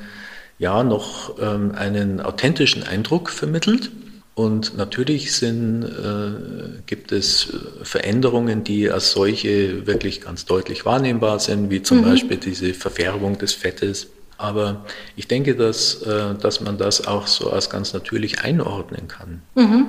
ja 0.59 0.83
noch 0.83 1.39
ähm, 1.41 1.73
einen 1.75 2.21
authentischen 2.21 2.83
Eindruck 2.83 3.31
vermittelt. 3.31 3.91
Und 4.35 4.77
natürlich 4.77 5.33
sind, 5.37 5.85
äh, 5.85 6.81
gibt 6.87 7.13
es 7.13 7.53
Veränderungen, 7.83 8.65
die 8.65 8.91
als 8.91 9.13
solche 9.13 9.87
wirklich 9.87 10.23
ganz 10.23 10.45
deutlich 10.45 10.85
wahrnehmbar 10.85 11.39
sind, 11.39 11.71
wie 11.71 11.83
zum 11.83 11.99
mhm. 11.99 12.05
Beispiel 12.05 12.39
diese 12.39 12.75
Verfärbung 12.75 13.39
des 13.39 13.53
Fettes. 13.53 14.09
Aber 14.37 14.85
ich 15.17 15.29
denke, 15.29 15.55
dass, 15.55 16.03
äh, 16.03 16.35
dass 16.35 16.61
man 16.61 16.79
das 16.79 17.07
auch 17.07 17.27
so 17.27 17.51
als 17.51 17.71
ganz 17.71 17.93
natürlich 17.93 18.43
einordnen 18.43 19.09
kann. 19.09 19.43
Mhm. 19.55 19.87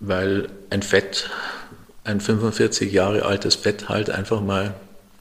Weil 0.00 0.48
ein 0.70 0.82
Fett, 0.82 1.30
ein 2.04 2.20
45 2.20 2.92
Jahre 2.92 3.24
altes 3.24 3.54
Fett 3.54 3.88
halt 3.88 4.10
einfach 4.10 4.40
mal 4.40 4.74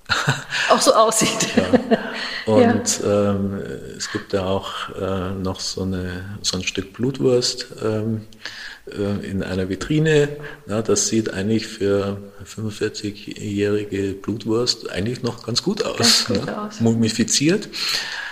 auch 0.70 0.82
so 0.82 0.94
aussieht. 0.94 1.56
Ja. 1.56 2.00
Und 2.46 3.00
ja. 3.02 3.32
Ähm, 3.32 3.60
es 3.98 4.12
gibt 4.12 4.34
da 4.34 4.46
auch 4.46 4.72
äh, 4.96 5.32
noch 5.32 5.60
so, 5.60 5.82
eine, 5.82 6.38
so 6.44 6.58
ein 6.58 6.64
Stück 6.64 6.94
Blutwurst 6.94 7.68
ähm, 7.84 8.28
äh, 8.92 9.26
in 9.30 9.44
einer 9.44 9.70
Vitrine. 9.70 10.30
Ja, 10.68 10.82
das 10.82 11.08
sieht 11.08 11.34
eigentlich 11.34 11.68
für 11.68 12.18
45-jährige 12.46 14.14
Blutwurst 14.14 14.90
eigentlich 14.90 15.24
noch 15.24 15.46
ganz 15.46 15.64
gut 15.64 15.84
aus. 15.84 15.98
Ganz 15.98 16.26
gut 16.26 16.46
ne? 16.46 16.62
aus. 16.62 16.80
Mumifiziert. 16.80 17.70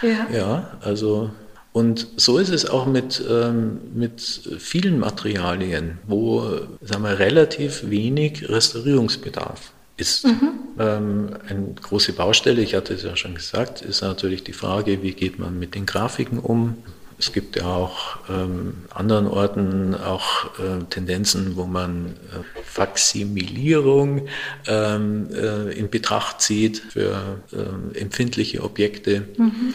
Ja. 0.02 0.28
ja, 0.34 0.78
also 0.82 1.32
und 1.74 2.08
so 2.18 2.38
ist 2.38 2.50
es 2.50 2.70
auch 2.70 2.86
mit, 2.86 3.22
ähm, 3.28 3.80
mit 3.96 4.22
vielen 4.60 5.00
Materialien, 5.00 5.98
wo 6.06 6.44
sagen 6.82 7.04
wir, 7.04 7.18
relativ 7.18 7.90
wenig 7.90 8.48
Restaurierungsbedarf 8.48 9.72
ist. 9.98 10.26
Mhm. 10.26 10.50
Ähm, 10.78 11.30
eine 11.48 11.74
große 11.82 12.14
Baustelle, 12.14 12.62
ich 12.62 12.76
hatte 12.76 12.94
es 12.94 13.04
ja 13.04 13.16
schon 13.16 13.34
gesagt, 13.34 13.82
ist 13.82 14.02
natürlich 14.02 14.44
die 14.44 14.54
Frage, 14.54 15.02
wie 15.02 15.14
geht 15.14 15.40
man 15.40 15.58
mit 15.58 15.74
den 15.74 15.88
Grafiken 15.88 16.38
um. 16.38 16.78
Es 17.18 17.32
gibt 17.32 17.56
ja 17.56 17.66
auch 17.66 18.18
ähm, 18.30 18.84
anderen 18.94 19.28
Orten 19.28 19.96
auch 19.96 20.46
äh, 20.60 20.84
Tendenzen, 20.90 21.56
wo 21.56 21.66
man 21.66 22.08
äh, 22.08 22.62
Faksimilierung 22.64 24.28
ähm, 24.68 25.30
äh, 25.34 25.72
in 25.72 25.90
Betracht 25.90 26.42
zieht 26.42 26.80
für 26.80 27.40
äh, 27.52 28.00
empfindliche 28.00 28.64
Objekte. 28.64 29.28
Mhm. 29.38 29.74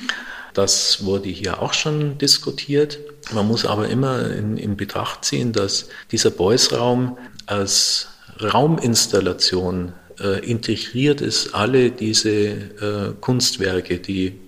Das 0.54 1.04
wurde 1.04 1.28
hier 1.28 1.62
auch 1.62 1.72
schon 1.72 2.18
diskutiert. 2.18 2.98
Man 3.32 3.46
muss 3.46 3.64
aber 3.64 3.88
immer 3.88 4.30
in, 4.30 4.56
in 4.56 4.76
Betracht 4.76 5.24
ziehen, 5.24 5.52
dass 5.52 5.88
dieser 6.10 6.30
Beuys-Raum 6.30 7.16
als 7.46 8.08
Rauminstallation 8.40 9.92
äh, 10.20 10.44
integriert 10.44 11.20
ist 11.20 11.54
alle 11.54 11.90
diese 11.90 12.30
äh, 12.30 13.12
Kunstwerke, 13.20 13.98
die 13.98 14.38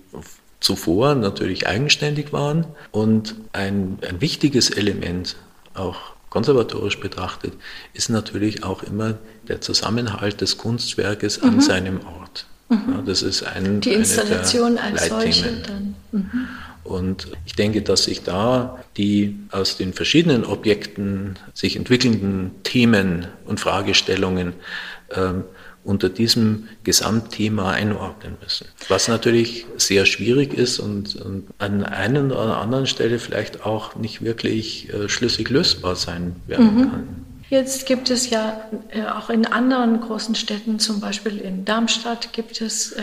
zuvor 0.61 1.15
natürlich 1.15 1.67
eigenständig 1.67 2.31
waren. 2.31 2.65
Und 2.91 3.35
ein, 3.51 3.99
ein 4.07 4.21
wichtiges 4.21 4.69
Element, 4.69 5.35
auch 5.73 5.97
konservatorisch 6.29 6.99
betrachtet, 6.99 7.53
ist 7.93 8.09
natürlich 8.09 8.63
auch 8.63 8.83
immer 8.83 9.17
der 9.49 9.59
Zusammenhalt 9.59 10.39
des 10.39 10.57
Kunstwerkes 10.57 11.43
an 11.43 11.55
mhm. 11.55 11.61
seinem 11.61 11.99
Ort. 12.05 12.45
Mhm. 12.69 12.93
Ja, 12.93 13.01
das 13.05 13.21
ist 13.21 13.43
ein, 13.43 13.81
Die 13.81 13.91
Installation 13.91 14.77
als 14.77 15.09
solche 15.09 15.51
dann. 15.67 15.95
Mhm. 16.13 16.47
Und 16.83 17.27
ich 17.45 17.53
denke, 17.53 17.81
dass 17.81 18.05
sich 18.05 18.23
da 18.23 18.79
die 18.97 19.37
aus 19.51 19.77
den 19.77 19.93
verschiedenen 19.93 20.45
Objekten 20.45 21.37
sich 21.53 21.75
entwickelnden 21.75 22.51
Themen 22.63 23.27
und 23.45 23.59
Fragestellungen 23.59 24.53
ähm, 25.11 25.43
unter 25.83 26.09
diesem 26.09 26.67
Gesamtthema 26.83 27.71
einordnen 27.71 28.37
müssen. 28.41 28.67
Was 28.87 29.07
natürlich 29.07 29.65
sehr 29.77 30.05
schwierig 30.05 30.53
ist 30.53 30.79
und, 30.79 31.15
und 31.15 31.47
an 31.57 31.83
einer 31.83 32.25
oder 32.25 32.59
anderen 32.59 32.87
Stelle 32.87 33.19
vielleicht 33.19 33.65
auch 33.65 33.95
nicht 33.95 34.21
wirklich 34.21 34.93
äh, 34.93 35.09
schlüssig 35.09 35.49
lösbar 35.49 35.95
sein 35.95 36.35
werden 36.47 36.75
mhm. 36.75 36.91
kann. 36.91 37.07
Jetzt 37.51 37.85
gibt 37.85 38.09
es 38.09 38.29
ja 38.29 38.61
äh, 38.91 39.03
auch 39.03 39.29
in 39.29 39.45
anderen 39.45 39.99
großen 39.99 40.35
Städten, 40.35 40.79
zum 40.79 41.01
Beispiel 41.01 41.37
in 41.37 41.65
Darmstadt 41.65 42.31
gibt 42.31 42.61
es 42.61 42.93
äh, 42.93 43.01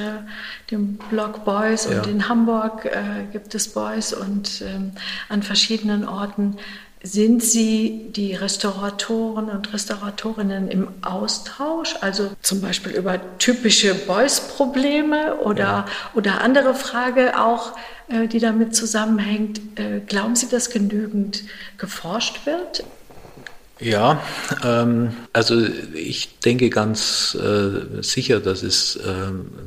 den 0.71 0.97
Blog 1.11 1.45
Boys 1.45 1.85
und 1.85 1.93
ja. 1.93 2.03
in 2.05 2.31
Hamburg 2.31 2.87
äh, 2.87 3.31
gibt 3.31 3.55
es 3.55 3.69
Boys 3.69 4.15
und 4.15 4.63
ähm, 4.63 4.93
an 5.29 5.43
verschiedenen 5.43 6.09
Orten 6.09 6.57
sind 7.03 7.43
Sie 7.43 8.07
die 8.11 8.35
Restauratoren 8.35 9.49
und 9.51 9.73
Restauratorinnen 9.73 10.69
im 10.69 10.89
Austausch, 11.03 11.95
also 12.01 12.31
zum 12.43 12.61
Beispiel 12.61 12.93
über 12.93 13.21
typische 13.39 13.95
Beuys-Probleme 13.95 15.37
oder, 15.37 15.65
ja. 15.65 15.87
oder 16.15 16.41
andere 16.41 16.75
Frage 16.75 17.41
auch, 17.41 17.73
äh, 18.09 18.27
die 18.27 18.41
damit 18.41 18.75
zusammenhängt? 18.75 19.61
Äh, 19.79 20.01
glauben 20.01 20.35
Sie, 20.35 20.49
dass 20.49 20.71
genügend 20.71 21.45
geforscht 21.77 22.47
wird? 22.47 22.85
Ja, 23.81 24.21
ähm, 24.65 25.13
also 25.33 25.65
ich 25.95 26.41
denke 26.41 26.69
ganz 26.69 27.37
äh, 27.41 28.03
sicher, 28.03 28.41
dass 28.41 28.63
es 28.63 28.97
äh, 28.97 29.03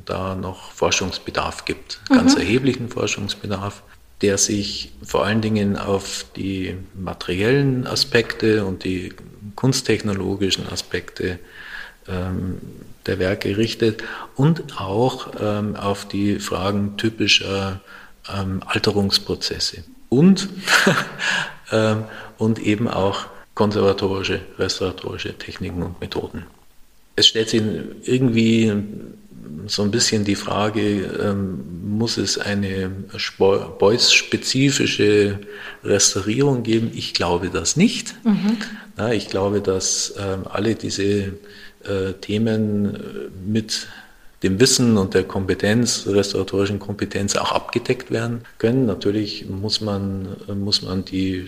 da 0.05 0.35
noch 0.35 0.71
Forschungsbedarf 0.73 1.63
gibt, 1.63 2.01
ganz 2.09 2.35
mhm. 2.35 2.41
erheblichen 2.41 2.89
Forschungsbedarf 2.89 3.83
der 4.21 4.37
sich 4.37 4.91
vor 5.03 5.25
allen 5.25 5.41
Dingen 5.41 5.77
auf 5.77 6.25
die 6.35 6.75
materiellen 6.93 7.87
Aspekte 7.87 8.65
und 8.65 8.83
die 8.83 9.13
kunsttechnologischen 9.55 10.67
Aspekte 10.67 11.39
ähm, 12.07 12.57
der 13.05 13.19
Werke 13.19 13.57
richtet 13.57 14.03
und 14.35 14.79
auch 14.79 15.31
ähm, 15.39 15.75
auf 15.75 16.07
die 16.07 16.39
Fragen 16.39 16.97
typischer 16.97 17.81
ähm, 18.31 18.61
Alterungsprozesse 18.65 19.83
und, 20.09 20.49
ähm, 21.71 22.03
und 22.37 22.59
eben 22.59 22.87
auch 22.87 23.25
konservatorische, 23.55 24.41
restauratorische 24.59 25.37
Techniken 25.37 25.83
und 25.83 25.99
Methoden. 25.99 26.45
Es 27.15 27.27
stellt 27.27 27.49
sich 27.49 27.61
irgendwie 28.03 28.71
so 29.67 29.83
ein 29.83 29.91
bisschen 29.91 30.23
die 30.23 30.35
Frage, 30.35 31.01
ähm, 31.21 31.63
muss 32.01 32.17
es 32.17 32.37
eine 32.39 32.89
Beuys-spezifische 33.37 35.39
Restaurierung 35.83 36.63
geben? 36.63 36.89
Ich 36.95 37.13
glaube 37.13 37.51
das 37.51 37.77
nicht. 37.77 38.15
Mhm. 38.25 38.57
Ich 39.13 39.29
glaube, 39.29 39.61
dass 39.61 40.15
ähm, 40.17 40.47
alle 40.49 40.73
diese 40.73 41.33
äh, 41.83 42.13
Themen 42.19 42.95
äh, 42.95 42.99
mit 43.45 43.85
dem 44.41 44.59
Wissen 44.59 44.97
und 44.97 45.13
der 45.13 45.25
Kompetenz, 45.25 46.07
restauratorischen 46.07 46.79
Kompetenz 46.79 47.35
auch 47.35 47.51
abgedeckt 47.51 48.09
werden 48.09 48.41
können. 48.57 48.87
Natürlich 48.87 49.47
muss 49.47 49.79
man, 49.79 50.29
muss 50.55 50.81
man 50.81 51.05
die 51.05 51.35
äh, 51.35 51.45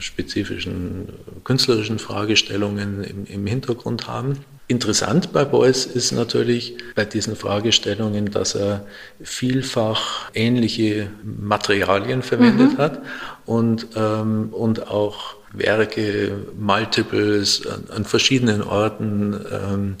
spezifischen 0.00 1.10
künstlerischen 1.44 2.00
Fragestellungen 2.00 3.04
im, 3.04 3.24
im 3.26 3.46
Hintergrund 3.46 4.08
haben. 4.08 4.38
Interessant 4.68 5.32
bei 5.32 5.44
Beuys 5.44 5.86
ist 5.86 6.10
natürlich 6.10 6.76
bei 6.96 7.04
diesen 7.04 7.36
Fragestellungen, 7.36 8.32
dass 8.32 8.56
er 8.56 8.84
vielfach 9.22 10.30
ähnliche 10.34 11.08
Materialien 11.22 12.22
verwendet 12.22 12.72
mhm. 12.72 12.78
hat 12.78 13.02
und, 13.44 13.86
ähm, 13.94 14.48
und 14.50 14.88
auch 14.88 15.36
Werke, 15.52 16.46
Multiples 16.58 17.64
an, 17.64 17.84
an 17.94 18.04
verschiedenen 18.04 18.62
Orten 18.62 19.40
ähm, 19.52 19.96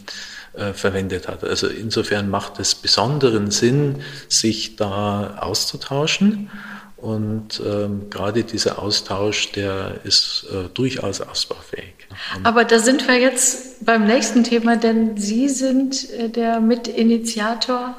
äh, 0.54 0.72
verwendet 0.72 1.28
hat. 1.28 1.44
Also 1.44 1.68
insofern 1.68 2.28
macht 2.28 2.58
es 2.58 2.74
besonderen 2.74 3.52
Sinn, 3.52 4.02
sich 4.28 4.74
da 4.74 5.36
auszutauschen. 5.38 6.50
Und 6.96 7.62
ähm, 7.64 8.10
gerade 8.10 8.42
dieser 8.42 8.80
Austausch, 8.80 9.52
der 9.52 10.00
ist 10.04 10.46
äh, 10.50 10.68
durchaus 10.74 11.20
ausbaufähig. 11.20 11.95
Aber 12.42 12.64
da 12.64 12.78
sind 12.78 13.06
wir 13.06 13.18
jetzt 13.18 13.84
beim 13.84 14.06
nächsten 14.06 14.44
Thema, 14.44 14.76
denn 14.76 15.16
Sie 15.16 15.48
sind 15.48 16.10
äh, 16.10 16.28
der 16.28 16.60
Mitinitiator 16.60 17.96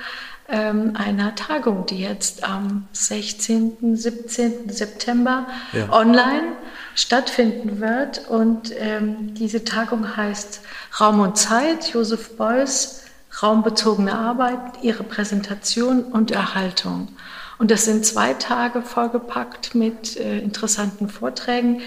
ähm, 0.49 0.93
einer 0.95 1.35
Tagung, 1.35 1.85
die 1.85 1.99
jetzt 1.99 2.43
am 2.43 2.87
16., 2.93 3.95
17. 3.95 4.69
September 4.69 5.47
ja. 5.73 5.91
online 5.91 6.53
stattfinden 6.95 7.79
wird. 7.79 8.27
Und 8.29 8.73
ähm, 8.77 9.33
diese 9.33 9.63
Tagung 9.63 10.15
heißt 10.15 10.61
Raum 10.99 11.19
und 11.19 11.37
Zeit, 11.37 11.93
Josef 11.93 12.37
Beuys, 12.37 13.03
raumbezogene 13.41 14.17
Arbeit, 14.17 14.59
ihre 14.81 15.03
Präsentation 15.03 16.03
und 16.03 16.31
Erhaltung. 16.31 17.09
Und 17.57 17.71
das 17.71 17.85
sind 17.85 18.05
zwei 18.05 18.33
Tage 18.33 18.81
vollgepackt 18.81 19.75
mit 19.75 20.17
äh, 20.17 20.39
interessanten 20.39 21.09
Vorträgen. 21.09 21.81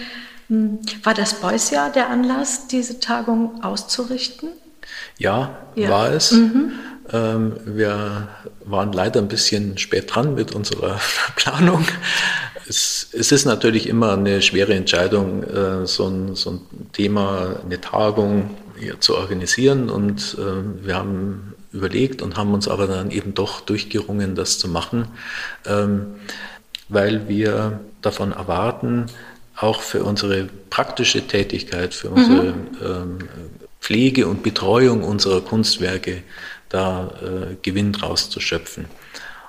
Hm, 0.51 0.81
war 1.05 1.15
das 1.15 1.35
Beuys-Jahr 1.35 1.93
der 1.93 2.11
Anlass, 2.11 2.67
diese 2.67 2.99
Tagung 2.99 3.63
auszurichten? 3.63 4.51
Ja, 5.17 5.57
ja. 5.77 5.89
war 5.89 6.11
es. 6.11 6.33
Mhm. 6.33 6.73
Ähm, 7.13 7.53
wir 7.65 8.29
waren 8.65 8.93
leider 8.93 9.21
ein 9.21 9.29
bisschen 9.29 9.79
spät 9.79 10.13
dran 10.13 10.35
mit 10.35 10.53
unserer 10.53 10.99
Planung. 11.37 11.87
Es, 12.69 13.09
es 13.13 13.31
ist 13.31 13.45
natürlich 13.45 13.89
immer 13.89 14.15
eine 14.15 14.43
schwere 14.43 14.75
Entscheidung, 14.75 15.45
äh, 15.45 15.87
so, 15.87 16.09
ein, 16.09 16.35
so 16.35 16.51
ein 16.51 16.61
Thema, 16.93 17.61
eine 17.65 17.81
Tagung 17.81 18.51
zu 18.99 19.17
organisieren. 19.17 19.89
Und 19.89 20.37
äh, 20.39 20.85
wir 20.85 20.97
haben 20.97 21.55
überlegt 21.73 22.23
und 22.23 22.37
haben 22.37 22.55
uns 22.55 22.67
aber 22.67 22.89
dann 22.89 23.13
eben 23.13 23.35
doch 23.35 23.61
durchgerungen, 23.61 24.35
das 24.35 24.59
zu 24.59 24.67
machen. 24.67 25.07
Ähm, 25.65 26.07
weil 26.89 27.29
wir 27.29 27.79
davon 28.03 28.33
erwarten, 28.33 29.07
auch 29.61 29.83
für 29.83 30.05
unsere 30.05 30.49
praktische 30.71 31.27
Tätigkeit, 31.27 31.95
für 31.95 32.11
unsere 32.11 32.53
mhm. 32.53 32.69
ähm, 32.83 33.19
Pflege 33.81 34.27
und 34.27 34.43
Betreuung 34.43 35.03
unserer 35.03 35.41
Kunstwerke 35.41 36.23
da 36.69 37.11
äh, 37.23 37.57
Gewinn 37.63 37.93
draus 37.93 38.31
zu 38.31 38.41
schöpfen. 38.41 38.87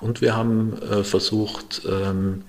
Und 0.00 0.20
wir 0.20 0.34
haben 0.34 0.80
äh, 0.82 1.04
versucht, 1.04 1.82
ähm, 1.88 2.42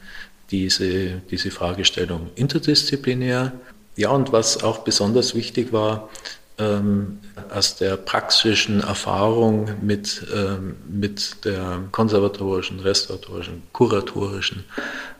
diese, 0.49 1.21
diese 1.29 1.51
Fragestellung 1.51 2.29
interdisziplinär. 2.35 3.53
Ja, 3.95 4.09
und 4.09 4.31
was 4.31 4.63
auch 4.63 4.79
besonders 4.79 5.35
wichtig 5.35 5.71
war, 5.71 6.09
ähm, 6.57 7.19
aus 7.49 7.75
der 7.75 7.97
praxischen 7.97 8.81
Erfahrung 8.81 9.69
mit, 9.81 10.25
ähm, 10.33 10.75
mit 10.87 11.45
der 11.45 11.81
konservatorischen, 11.91 12.79
restauratorischen, 12.79 13.63
kuratorischen 13.71 14.63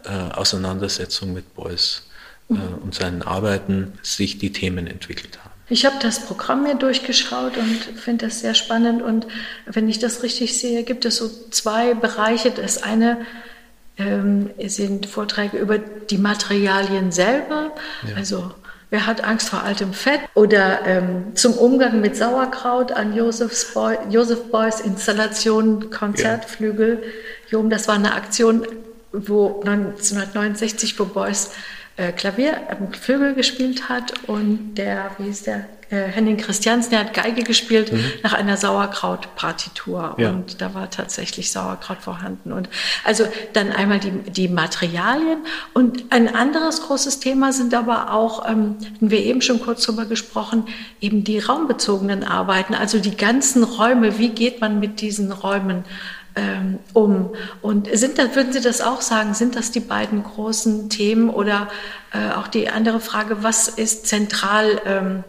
äh, 0.06 0.34
Auseinandersetzung 0.34 1.34
mit 1.34 1.54
Beuys 1.56 2.04
äh, 2.50 2.54
und 2.84 2.94
seinen 2.94 3.22
Arbeiten 3.22 3.94
sich 4.02 4.38
die 4.38 4.52
Themen 4.52 4.88
entwickelt 4.88 5.40
haben. 5.44 5.52
Ich 5.70 5.86
habe 5.86 5.96
das 6.02 6.26
Programm 6.26 6.64
mir 6.64 6.76
durchgeschaut 6.76 7.58
und 7.58 8.00
finde 8.00 8.28
das 8.28 8.42
sehr 8.42 8.54
spannend. 8.54 9.02
Und 9.02 9.28
wenn 9.66 9.88
ich 9.88 10.00
das 10.00 10.22
richtig 10.22 10.60
sehe, 10.60 10.84
gibt 10.84 11.06
es 11.06 11.18
so 11.18 11.30
zwei 11.52 11.94
Bereiche. 11.94 12.52
Das 12.52 12.84
eine 12.84 13.26
ähm, 13.98 14.50
sind 14.68 15.06
Vorträge 15.06 15.58
über 15.58 15.78
die 15.78 16.18
Materialien 16.18 17.12
selber, 17.12 17.72
ja. 18.08 18.16
also 18.16 18.52
Wer 18.94 19.08
hat 19.08 19.24
Angst 19.24 19.50
vor 19.50 19.64
altem 19.64 19.92
Fett? 19.92 20.20
Oder 20.36 20.86
ähm, 20.86 21.36
zum 21.36 21.54
Umgang 21.54 22.00
mit 22.00 22.16
Sauerkraut 22.16 22.92
an 22.92 23.16
Josef, 23.16 23.74
Boy, 23.74 23.98
Josef 24.12 24.52
Beuys 24.52 24.82
Installation 24.82 25.90
Konzertflügel. 25.90 27.02
Ja. 27.02 27.58
Jom, 27.58 27.72
das 27.72 27.88
war 27.88 27.96
eine 27.96 28.14
Aktion, 28.14 28.68
wo 29.12 29.62
1969, 29.62 31.00
wo 31.00 31.06
Beuys 31.06 31.54
äh, 31.98 32.12
Klavier, 32.12 32.54
äh, 32.70 32.98
Flügel 32.98 33.36
gespielt 33.36 33.90
hat 33.90 34.14
und 34.28 34.76
der, 34.76 35.12
wie 35.20 35.30
ist 35.30 35.48
der, 35.48 35.66
äh, 35.94 36.08
Henning 36.08 36.38
Christiansen, 36.38 36.90
der 36.90 37.02
hat 37.02 37.14
Geige 37.14 37.44
gespielt 37.44 37.94
mhm. 37.94 38.04
nach 38.24 38.34
einer 38.34 38.58
Sauerkraut-Partitur 38.58 40.16
ja. 40.18 40.30
und 40.30 40.60
da 40.60 40.74
war 40.74 40.90
tatsächlich 40.90 41.52
Sauerkraut 41.52 42.00
vorhanden. 42.00 42.52
Und 42.52 42.68
also 43.04 43.26
dann 43.54 43.72
einmal 43.72 44.00
die, 44.00 44.10
die 44.10 44.48
Materialien 44.48 45.40
und 45.74 46.06
ein 46.10 46.34
anderes 46.34 46.82
großes 46.82 47.20
Thema 47.20 47.54
sind 47.54 47.76
aber 47.76 48.12
auch, 48.12 48.50
ähm, 48.50 48.78
hatten 48.84 49.12
wir 49.12 49.20
eben 49.20 49.42
schon 49.42 49.62
kurz 49.62 49.84
drüber 49.84 50.06
gesprochen, 50.06 50.66
eben 51.00 51.24
die 51.24 51.38
raumbezogenen 51.38 52.24
Arbeiten, 52.24 52.74
also 52.74 52.98
die 52.98 53.16
ganzen 53.16 53.64
Räume, 53.64 54.18
wie 54.18 54.30
geht 54.30 54.62
man 54.62 54.80
mit 54.80 55.00
diesen 55.00 55.32
Räumen 55.32 55.84
ähm, 56.36 56.80
um. 56.94 57.34
Und 57.62 57.88
sind 57.96 58.18
das, 58.18 58.36
würden 58.36 58.54
Sie 58.54 58.62
das 58.62 58.82
auch 58.82 59.02
sagen, 59.02 59.34
sind 59.34 59.56
das 59.56 59.72
die 59.72 59.80
beiden 59.80 60.24
großen 60.24 60.90
Themen 60.90 61.30
oder 61.30 61.68
äh, 62.12 62.34
auch 62.34 62.48
die 62.48 62.70
andere 62.70 63.00
Frage, 63.00 63.44
was 63.44 63.68
ist 63.68 64.08
zentral 64.08 64.82
ähm, 64.86 65.24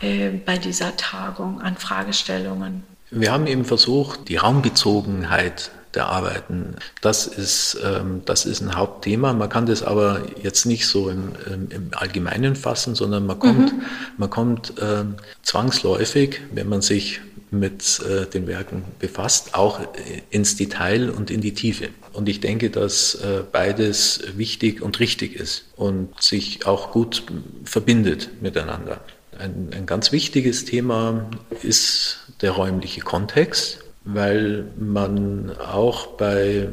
äh, 0.00 0.30
bei 0.30 0.58
dieser 0.58 0.96
Tagung 0.96 1.60
an 1.60 1.76
Fragestellungen? 1.76 2.84
Wir 3.10 3.32
haben 3.32 3.46
eben 3.46 3.64
versucht, 3.64 4.28
die 4.28 4.36
Raumbezogenheit 4.36 5.70
der 5.94 6.06
Arbeiten. 6.06 6.76
Das 7.00 7.26
ist, 7.26 7.78
ähm, 7.84 8.22
das 8.24 8.44
ist 8.44 8.60
ein 8.60 8.76
Hauptthema. 8.76 9.32
Man 9.32 9.48
kann 9.48 9.66
das 9.66 9.82
aber 9.82 10.22
jetzt 10.42 10.66
nicht 10.66 10.86
so 10.86 11.08
im, 11.08 11.32
im, 11.46 11.70
im 11.70 11.90
Allgemeinen 11.92 12.56
fassen, 12.56 12.94
sondern 12.94 13.26
man 13.26 13.38
kommt, 13.38 13.72
mhm. 13.72 13.82
man 14.16 14.30
kommt 14.30 14.78
äh, 14.78 15.04
zwangsläufig, 15.42 16.40
wenn 16.52 16.68
man 16.68 16.82
sich 16.82 17.20
mit 17.50 18.00
äh, 18.00 18.26
den 18.26 18.46
Werken 18.46 18.84
befasst, 18.98 19.54
auch 19.54 19.80
ins 20.30 20.56
Detail 20.56 21.10
und 21.10 21.30
in 21.30 21.40
die 21.40 21.54
Tiefe. 21.54 21.88
Und 22.12 22.28
ich 22.28 22.40
denke, 22.40 22.70
dass 22.70 23.14
äh, 23.14 23.42
beides 23.50 24.20
wichtig 24.36 24.82
und 24.82 25.00
richtig 25.00 25.34
ist 25.34 25.64
und 25.76 26.20
sich 26.20 26.66
auch 26.66 26.90
gut 26.92 27.22
verbindet 27.64 28.30
miteinander. 28.42 29.00
Ein, 29.38 29.70
ein 29.72 29.86
ganz 29.86 30.12
wichtiges 30.12 30.64
Thema 30.64 31.30
ist 31.62 32.18
der 32.40 32.52
räumliche 32.52 33.00
Kontext, 33.00 33.78
weil 34.04 34.66
man 34.78 35.52
auch 35.58 36.06
bei 36.16 36.68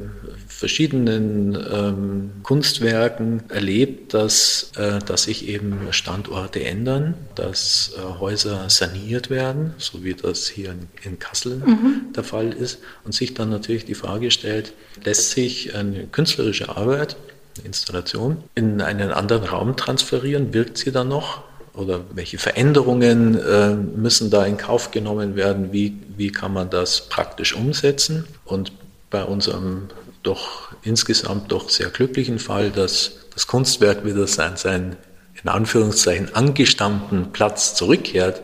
verschiedenen 0.47 1.55
ähm, 1.71 2.31
Kunstwerken 2.43 3.43
erlebt, 3.49 4.13
dass, 4.13 4.71
äh, 4.77 4.99
dass 4.99 5.23
sich 5.23 5.49
eben 5.49 5.87
Standorte 5.91 6.63
ändern, 6.63 7.13
dass 7.35 7.91
äh, 7.97 8.19
Häuser 8.19 8.69
saniert 8.69 9.29
werden, 9.29 9.73
so 9.77 10.03
wie 10.03 10.13
das 10.13 10.47
hier 10.47 10.71
in, 10.71 10.87
in 11.03 11.19
Kassel 11.19 11.57
mhm. 11.57 12.13
der 12.15 12.23
Fall 12.23 12.53
ist, 12.53 12.79
und 13.03 13.13
sich 13.13 13.33
dann 13.33 13.49
natürlich 13.49 13.85
die 13.85 13.95
Frage 13.95 14.31
stellt, 14.31 14.73
lässt 15.03 15.31
sich 15.31 15.75
eine 15.75 16.07
künstlerische 16.07 16.69
Arbeit, 16.69 17.17
eine 17.57 17.67
Installation, 17.67 18.37
in 18.55 18.81
einen 18.81 19.11
anderen 19.11 19.43
Raum 19.43 19.75
transferieren, 19.75 20.53
wirkt 20.53 20.77
sie 20.77 20.91
dann 20.91 21.09
noch? 21.09 21.43
Oder 21.75 22.01
welche 22.13 22.37
Veränderungen 22.37 23.37
äh, 23.37 23.75
müssen 23.75 24.29
da 24.29 24.45
in 24.45 24.57
Kauf 24.57 24.91
genommen 24.91 25.35
werden? 25.35 25.71
Wie, 25.73 25.97
wie 26.15 26.31
kann 26.31 26.53
man 26.53 26.69
das 26.69 27.09
praktisch 27.09 27.55
umsetzen? 27.55 28.25
Und 28.45 28.71
bei 29.09 29.23
unserem 29.23 29.89
doch 30.23 30.71
insgesamt 30.83 31.51
doch 31.51 31.69
sehr 31.69 31.89
glücklichen 31.89 32.39
Fall, 32.39 32.71
dass 32.71 33.27
das 33.33 33.47
Kunstwerk 33.47 34.05
wieder 34.05 34.27
sein, 34.27 34.57
sein 34.57 34.95
in 35.41 35.49
Anführungszeichen 35.49 36.33
angestammten 36.33 37.31
Platz 37.31 37.75
zurückkehrt, 37.75 38.41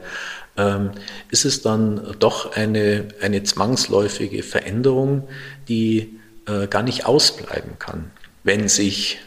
ähm, 0.58 0.92
ist 1.30 1.46
es 1.46 1.62
dann 1.62 2.16
doch 2.20 2.56
eine, 2.56 3.08
eine 3.22 3.44
zwangsläufige 3.44 4.44
Veränderung, 4.44 5.28
die 5.68 6.20
äh, 6.48 6.68
gar 6.68 6.84
nicht 6.84 7.06
ausbleiben 7.06 7.80
kann, 7.80 8.12
wenn 8.44 8.68
sich 8.68 9.20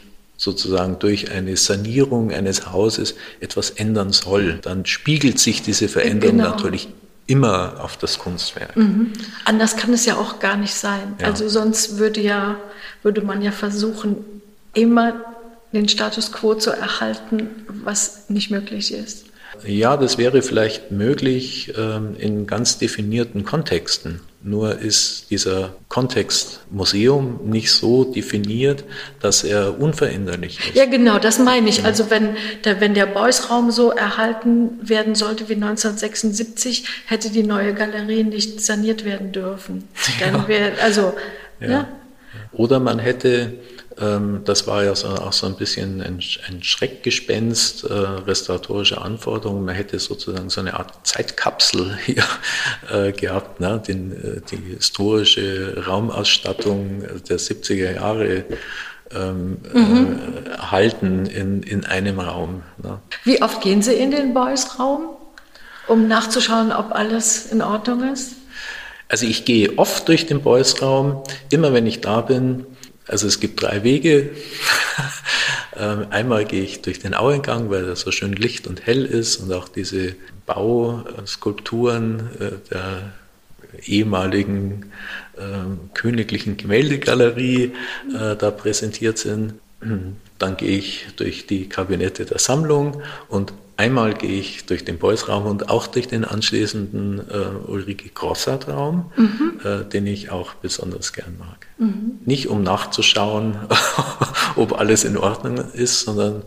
sozusagen 0.45 0.99
durch 0.99 1.31
eine 1.31 1.57
Sanierung 1.57 2.31
eines 2.31 2.71
Hauses 2.71 3.15
etwas 3.41 3.71
ändern 3.71 4.13
soll, 4.13 4.59
dann 4.61 4.85
spiegelt 4.85 5.39
sich 5.39 5.61
diese 5.61 5.89
Veränderung 5.89 6.37
genau. 6.37 6.51
natürlich 6.51 6.87
immer 7.27 7.83
auf 7.83 7.97
das 7.97 8.19
Kunstwerk. 8.19 8.77
Mhm. 8.77 9.11
Anders 9.43 9.75
kann 9.75 9.91
es 9.91 10.05
ja 10.05 10.15
auch 10.15 10.39
gar 10.39 10.55
nicht 10.55 10.75
sein. 10.75 11.15
Ja. 11.19 11.27
Also 11.27 11.49
sonst 11.49 11.97
würde 11.97 12.21
ja, 12.21 12.57
würde 13.03 13.21
man 13.21 13.41
ja 13.41 13.51
versuchen, 13.51 14.17
immer 14.73 15.15
den 15.73 15.89
Status 15.89 16.31
quo 16.31 16.55
zu 16.55 16.71
erhalten, 16.71 17.49
was 17.83 18.29
nicht 18.29 18.51
möglich 18.51 18.93
ist. 18.93 19.25
Ja, 19.65 19.97
das 19.97 20.17
wäre 20.17 20.41
vielleicht 20.41 20.91
möglich 20.91 21.73
ähm, 21.77 22.15
in 22.17 22.45
ganz 22.45 22.77
definierten 22.77 23.43
Kontexten. 23.43 24.21
Nur 24.47 24.77
ist 24.77 25.31
dieser 25.31 25.73
Kontext 25.89 26.59
Museum 26.69 27.39
nicht 27.45 27.71
so 27.71 28.03
definiert, 28.03 28.83
dass 29.19 29.43
er 29.43 29.79
unveränderlich 29.81 30.59
ist. 30.59 30.75
Ja, 30.75 30.85
genau, 30.85 31.17
das 31.17 31.39
meine 31.39 31.67
ich. 31.67 31.83
Also 31.83 32.11
wenn 32.11 32.37
der, 32.63 32.79
wenn 32.79 32.93
der 32.93 33.07
Beuys-Raum 33.07 33.71
so 33.71 33.89
erhalten 33.89 34.87
werden 34.87 35.15
sollte 35.15 35.49
wie 35.49 35.55
1976, 35.55 36.85
hätte 37.07 37.31
die 37.31 37.41
neue 37.41 37.73
Galerie 37.73 38.23
nicht 38.23 38.61
saniert 38.61 39.03
werden 39.03 39.31
dürfen. 39.31 39.87
Dann 40.19 40.47
wäre, 40.47 40.73
also, 40.79 41.15
ja. 41.59 41.67
ja. 41.67 41.87
Oder 42.51 42.79
man 42.79 42.99
hätte 42.99 43.55
das 43.97 44.67
war 44.67 44.83
ja 44.83 44.93
so, 44.93 45.07
auch 45.07 45.31
so 45.31 45.47
ein 45.47 45.55
bisschen 45.55 46.01
ein, 46.01 46.19
ein 46.49 46.61
Schreckgespenst, 46.61 47.85
äh, 47.85 47.93
restauratorische 47.93 49.01
Anforderungen. 49.01 49.63
Man 49.63 49.75
hätte 49.75 49.99
sozusagen 49.99 50.49
so 50.49 50.59
eine 50.59 50.73
Art 50.73 51.07
Zeitkapsel 51.07 51.97
hier 52.05 52.23
äh, 52.91 53.13
gehabt, 53.13 53.61
ne? 53.61 53.81
Den, 53.87 54.11
äh, 54.11 54.41
die 54.51 54.75
historische 54.75 55.85
Raumausstattung 55.87 57.03
der 57.29 57.39
70er 57.39 57.95
Jahre 57.95 58.43
ähm, 59.13 59.59
mhm. 59.73 60.19
äh, 60.45 60.57
halten 60.57 61.25
in, 61.25 61.63
in 61.63 61.85
einem 61.85 62.19
Raum. 62.19 62.63
Ne? 62.81 62.99
Wie 63.23 63.41
oft 63.41 63.61
gehen 63.61 63.81
Sie 63.81 63.93
in 63.93 64.11
den 64.11 64.33
Beuys-Raum, 64.33 65.09
um 65.87 66.07
nachzuschauen, 66.07 66.71
ob 66.71 66.91
alles 66.91 67.45
in 67.45 67.61
Ordnung 67.61 68.11
ist? 68.11 68.33
Also 69.07 69.25
ich 69.27 69.45
gehe 69.45 69.77
oft 69.77 70.07
durch 70.07 70.25
den 70.25 70.41
Beuys-Raum. 70.41 71.23
Immer 71.51 71.73
wenn 71.73 71.85
ich 71.85 72.01
da 72.01 72.21
bin, 72.21 72.65
also 73.07 73.27
es 73.27 73.39
gibt 73.39 73.61
drei 73.61 73.83
Wege. 73.83 74.31
Ähm, 75.77 76.07
einmal 76.09 76.45
gehe 76.45 76.63
ich 76.63 76.81
durch 76.83 76.99
den 76.99 77.13
Auengang, 77.13 77.69
weil 77.69 77.85
er 77.85 77.97
so 77.97 78.09
schön 78.09 78.31
licht 78.31 78.65
und 78.65 78.85
hell 78.85 79.03
ist 79.05 79.35
und 79.37 79.51
auch 79.51 79.67
diese 79.67 80.15
Bauskulpturen 80.45 82.29
äh, 82.39 82.51
der 82.71 83.11
ehemaligen 83.83 84.91
ähm, 85.37 85.89
königlichen 85.93 86.55
Gemäldegalerie 86.55 87.73
äh, 88.13 88.35
da 88.37 88.51
präsentiert 88.51 89.17
sind. 89.17 89.55
Dann 90.39 90.57
gehe 90.57 90.77
ich 90.77 91.07
durch 91.17 91.45
die 91.45 91.67
Kabinette 91.67 92.25
der 92.25 92.39
Sammlung 92.39 93.01
und 93.27 93.53
Einmal 93.77 94.13
gehe 94.13 94.39
ich 94.39 94.65
durch 94.65 94.85
den 94.85 94.97
Beuys-Raum 94.97 95.45
und 95.45 95.69
auch 95.69 95.87
durch 95.87 96.07
den 96.07 96.23
anschließenden 96.23 97.19
äh, 97.29 97.69
Ulrike 97.69 98.09
Grossart-Raum, 98.09 99.11
mhm. 99.17 99.59
äh, 99.63 99.83
den 99.83 100.07
ich 100.07 100.31
auch 100.31 100.53
besonders 100.53 101.11
gern 101.11 101.35
mag. 101.37 101.67
Mhm. 101.77 102.19
Nicht 102.25 102.47
um 102.47 102.63
nachzuschauen, 102.63 103.57
ob 104.55 104.79
alles 104.79 105.03
in 105.03 105.17
Ordnung 105.17 105.57
ist, 105.73 106.01
sondern 106.01 106.43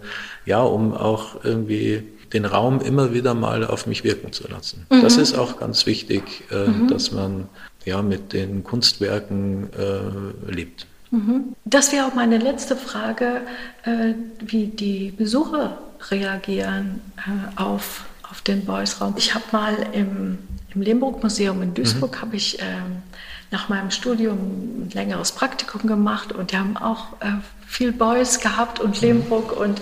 ja, 0.47 0.63
um 0.63 0.95
auch 0.95 1.45
irgendwie 1.45 2.05
den 2.33 2.47
Raum 2.47 2.81
immer 2.81 3.13
wieder 3.13 3.35
mal 3.35 3.65
auf 3.65 3.87
mich 3.87 4.05
wirken 4.05 4.33
zu 4.33 4.49
lassen. 4.49 4.87
Mhm. 4.91 5.03
Das 5.03 5.19
ist 5.19 5.37
auch 5.37 5.59
ganz 5.59 5.85
wichtig, 5.85 6.23
äh, 6.51 6.69
mhm. 6.69 6.89
dass 6.89 7.13
man 7.13 7.49
ja 7.85 8.01
mit 8.01 8.33
den 8.33 8.65
Kunstwerken 8.65 9.69
äh, 9.73 10.51
lebt. 10.51 10.87
Mhm. 11.11 11.55
Das 11.65 11.93
wäre 11.93 12.07
auch 12.07 12.15
meine 12.15 12.39
letzte 12.39 12.77
Frage, 12.77 13.43
äh, 13.85 14.15
wie 14.41 14.67
die 14.67 15.11
Besucher 15.11 15.79
reagieren 16.11 17.01
äh, 17.17 17.61
auf, 17.61 18.05
auf 18.31 18.43
den 18.43 18.65
Beuys-Raum. 18.65 19.15
Ich 19.17 19.35
habe 19.35 19.45
mal 19.53 19.75
im, 19.93 20.39
im 20.75 20.83
Limburg-Museum 20.83 21.63
in 21.63 21.75
Duisburg, 21.75 22.17
mhm. 22.17 22.21
habe 22.21 22.37
ich 22.37 22.59
ähm, 22.61 23.03
nach 23.51 23.69
meinem 23.69 23.91
Studium 23.91 24.37
ein 24.37 24.91
längeres 24.93 25.33
Praktikum 25.33 25.87
gemacht 25.87 26.33
und 26.33 26.53
die 26.53 26.57
haben 26.57 26.77
auch 26.77 27.13
äh, 27.21 27.33
viel 27.67 27.93
Beuys 27.93 28.41
gehabt 28.41 28.81
und 28.81 29.01
mhm. 29.01 29.09
Limburg 29.09 29.59
und, 29.59 29.81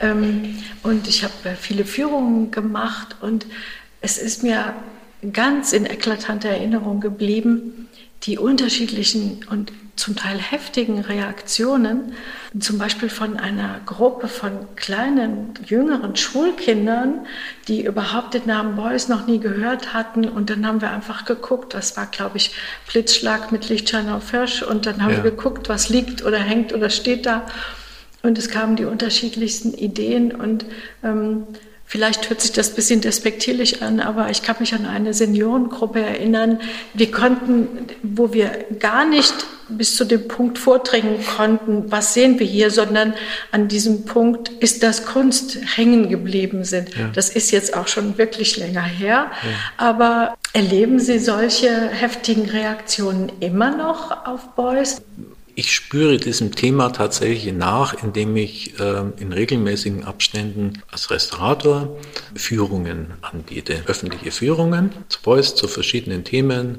ähm, 0.00 0.62
und 0.82 1.08
ich 1.08 1.24
habe 1.24 1.34
äh, 1.44 1.54
viele 1.54 1.84
Führungen 1.84 2.50
gemacht 2.50 3.16
und 3.20 3.46
es 4.00 4.18
ist 4.18 4.42
mir 4.42 4.74
ganz 5.32 5.72
in 5.72 5.84
eklatanter 5.86 6.48
Erinnerung 6.48 7.00
geblieben, 7.00 7.88
die 8.22 8.38
unterschiedlichen 8.38 9.44
und 9.50 9.72
zum 10.00 10.16
Teil 10.16 10.38
heftigen 10.38 11.00
Reaktionen, 11.00 12.14
zum 12.58 12.78
Beispiel 12.78 13.10
von 13.10 13.36
einer 13.36 13.80
Gruppe 13.84 14.28
von 14.28 14.74
kleinen, 14.74 15.54
jüngeren 15.66 16.16
Schulkindern, 16.16 17.26
die 17.68 17.84
überhaupt 17.84 18.34
den 18.34 18.46
Namen 18.46 18.76
Beuys 18.76 19.08
noch 19.08 19.26
nie 19.26 19.38
gehört 19.38 19.92
hatten. 19.92 20.28
Und 20.28 20.48
dann 20.48 20.66
haben 20.66 20.80
wir 20.80 20.90
einfach 20.90 21.26
geguckt, 21.26 21.74
das 21.74 21.96
war, 21.96 22.06
glaube 22.06 22.38
ich, 22.38 22.54
Blitzschlag 22.90 23.52
mit 23.52 23.68
Lichtschein 23.68 24.08
auf 24.08 24.30
Hirsch. 24.30 24.62
Und 24.62 24.86
dann 24.86 25.02
haben 25.02 25.12
ja. 25.12 25.22
wir 25.22 25.30
geguckt, 25.30 25.68
was 25.68 25.90
liegt 25.90 26.24
oder 26.24 26.38
hängt 26.38 26.72
oder 26.72 26.88
steht 26.88 27.26
da. 27.26 27.46
Und 28.22 28.38
es 28.38 28.48
kamen 28.48 28.76
die 28.76 28.86
unterschiedlichsten 28.86 29.74
Ideen 29.74 30.32
und 30.32 30.64
ähm, 31.02 31.46
Vielleicht 31.90 32.30
hört 32.30 32.40
sich 32.40 32.52
das 32.52 32.70
ein 32.70 32.74
bisschen 32.76 33.00
despektierlich 33.00 33.82
an, 33.82 33.98
aber 33.98 34.30
ich 34.30 34.42
kann 34.42 34.54
mich 34.60 34.74
an 34.74 34.86
eine 34.86 35.12
Seniorengruppe 35.12 36.00
erinnern. 36.00 36.60
Wir 36.94 37.10
konnten, 37.10 37.66
wo 38.04 38.32
wir 38.32 38.64
gar 38.78 39.04
nicht 39.04 39.34
bis 39.68 39.96
zu 39.96 40.04
dem 40.04 40.28
Punkt 40.28 40.56
vordringen 40.56 41.18
konnten, 41.36 41.90
was 41.90 42.14
sehen 42.14 42.38
wir 42.38 42.46
hier, 42.46 42.70
sondern 42.70 43.14
an 43.50 43.66
diesem 43.66 44.04
Punkt 44.04 44.50
ist 44.60 44.84
das 44.84 45.04
Kunst 45.04 45.58
hängen 45.76 46.08
geblieben 46.08 46.62
sind. 46.62 46.94
Ja. 46.94 47.08
Das 47.12 47.28
ist 47.28 47.50
jetzt 47.50 47.76
auch 47.76 47.88
schon 47.88 48.16
wirklich 48.18 48.56
länger 48.56 48.84
her. 48.84 49.32
Ja. 49.42 49.48
Aber 49.76 50.36
erleben 50.52 51.00
Sie 51.00 51.18
solche 51.18 51.88
heftigen 51.88 52.48
Reaktionen 52.48 53.32
immer 53.40 53.76
noch 53.76 54.26
auf 54.28 54.50
Beuys? 54.54 55.02
Ich 55.60 55.74
spüre 55.74 56.16
diesem 56.16 56.54
Thema 56.54 56.88
tatsächlich 56.88 57.52
nach, 57.52 58.02
indem 58.02 58.34
ich 58.34 58.80
äh, 58.80 59.02
in 59.18 59.30
regelmäßigen 59.30 60.04
Abständen 60.04 60.82
als 60.90 61.10
Restaurator 61.10 61.98
Führungen 62.34 63.12
anbiete. 63.20 63.82
Öffentliche 63.84 64.30
Führungen 64.30 64.90
zu 65.10 65.20
Beuys, 65.20 65.54
zu 65.54 65.68
verschiedenen 65.68 66.24
Themen. 66.24 66.78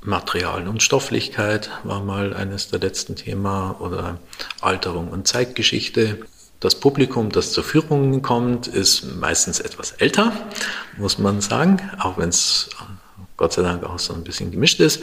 Material 0.00 0.68
und 0.68 0.80
Stofflichkeit 0.80 1.70
war 1.82 2.04
mal 2.04 2.32
eines 2.34 2.68
der 2.68 2.78
letzten 2.78 3.16
Themen 3.16 3.72
oder 3.80 4.20
Alterung 4.60 5.08
und 5.08 5.26
Zeitgeschichte. 5.26 6.20
Das 6.60 6.76
Publikum, 6.76 7.32
das 7.32 7.50
zur 7.50 7.64
Führungen 7.64 8.22
kommt, 8.22 8.68
ist 8.68 9.16
meistens 9.16 9.58
etwas 9.58 9.90
älter, 9.90 10.30
muss 10.98 11.18
man 11.18 11.40
sagen, 11.40 11.80
auch 11.98 12.16
wenn 12.16 12.28
es 12.28 12.68
Gott 13.36 13.52
sei 13.52 13.62
Dank 13.62 13.84
auch 13.84 13.98
so 13.98 14.14
ein 14.14 14.24
bisschen 14.24 14.50
gemischt 14.50 14.80
ist. 14.80 15.02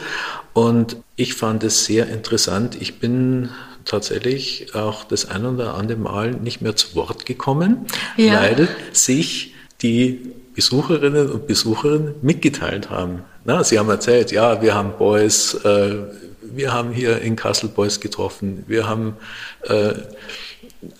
Und 0.52 0.96
ich 1.16 1.34
fand 1.34 1.64
es 1.64 1.84
sehr 1.84 2.08
interessant. 2.08 2.76
Ich 2.80 2.98
bin 2.98 3.50
tatsächlich 3.84 4.74
auch 4.74 5.04
das 5.04 5.28
ein 5.28 5.44
oder 5.44 5.74
andere 5.74 5.98
Mal 5.98 6.32
nicht 6.32 6.62
mehr 6.62 6.76
zu 6.76 6.94
Wort 6.94 7.26
gekommen, 7.26 7.86
ja. 8.16 8.40
weil 8.40 8.68
sich 8.92 9.54
die 9.82 10.32
Besucherinnen 10.54 11.30
und 11.30 11.46
Besucher 11.46 12.00
mitgeteilt 12.20 12.90
haben. 12.90 13.22
Na, 13.44 13.64
sie 13.64 13.78
haben 13.78 13.88
erzählt, 13.88 14.30
ja, 14.30 14.62
wir 14.62 14.74
haben 14.74 14.92
Boys, 14.98 15.54
äh, 15.64 15.96
wir 16.42 16.72
haben 16.72 16.92
hier 16.92 17.20
in 17.20 17.36
Kassel 17.36 17.68
Boys 17.68 18.00
getroffen, 18.00 18.64
wir 18.66 18.88
haben, 18.88 19.16
äh, 19.62 19.94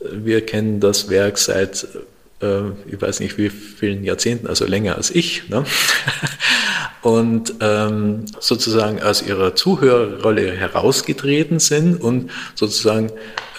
wir 0.01 0.45
kennen 0.45 0.81
das 0.81 1.09
Werk 1.11 1.39
seit, 1.39 1.87
ich 2.43 3.01
weiß 3.01 3.21
nicht 3.21 3.39
wie 3.39 3.51
vielen 3.51 4.05
Jahrzehnten, 4.05 4.47
also 4.47 4.65
länger 4.65 4.97
als 4.97 5.11
ich. 5.11 5.49
Ne? 5.49 5.65
und 7.03 7.55
ähm, 7.61 8.25
sozusagen 8.39 9.03
aus 9.03 9.23
ihrer 9.23 9.55
Zuhörerrolle 9.55 10.53
herausgetreten 10.53 11.59
sind 11.59 12.01
und 12.01 12.31
sozusagen 12.55 13.11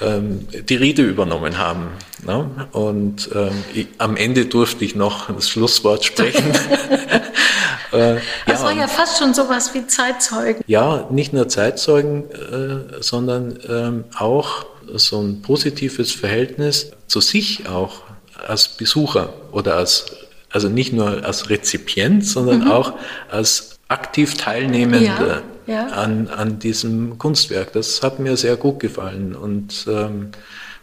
ähm, 0.01 0.47
die 0.69 0.75
Rede 0.75 1.03
übernommen 1.03 1.57
haben. 1.57 1.89
Ne? 2.25 2.49
Und 2.71 3.29
ähm, 3.35 3.63
ich, 3.73 3.87
am 3.97 4.15
Ende 4.15 4.45
durfte 4.45 4.85
ich 4.85 4.95
noch 4.95 5.29
das 5.29 5.49
Schlusswort 5.49 6.05
sprechen. 6.05 6.51
äh, 7.91 8.15
das 8.45 8.61
ja, 8.61 8.63
war 8.63 8.71
ja 8.73 8.87
fast 8.87 9.19
schon 9.19 9.33
sowas 9.33 9.73
wie 9.73 9.85
Zeitzeugen. 9.87 10.63
Ja, 10.67 11.07
nicht 11.11 11.33
nur 11.33 11.49
Zeitzeugen, 11.49 12.31
äh, 12.31 13.01
sondern 13.01 13.59
ähm, 13.67 14.03
auch 14.17 14.65
so 14.95 15.21
ein 15.21 15.41
positives 15.41 16.11
Verhältnis 16.11 16.91
zu 17.07 17.19
sich 17.19 17.67
auch 17.67 18.01
als 18.47 18.67
Besucher 18.67 19.33
oder 19.51 19.75
als 19.77 20.05
also 20.53 20.69
nicht 20.69 20.93
nur 20.93 21.25
als 21.25 21.49
Rezipient, 21.49 22.25
sondern 22.25 22.65
mhm. 22.65 22.71
auch 22.71 22.93
als 23.29 23.79
aktiv 23.87 24.35
Teilnehmender 24.35 25.41
ja, 25.65 25.73
ja. 25.73 25.87
An, 25.87 26.27
an 26.27 26.59
diesem 26.59 27.17
Kunstwerk. 27.17 27.73
Das 27.73 28.03
hat 28.03 28.19
mir 28.19 28.37
sehr 28.37 28.55
gut 28.55 28.79
gefallen 28.79 29.35
und 29.35 29.85
ähm, 29.87 30.29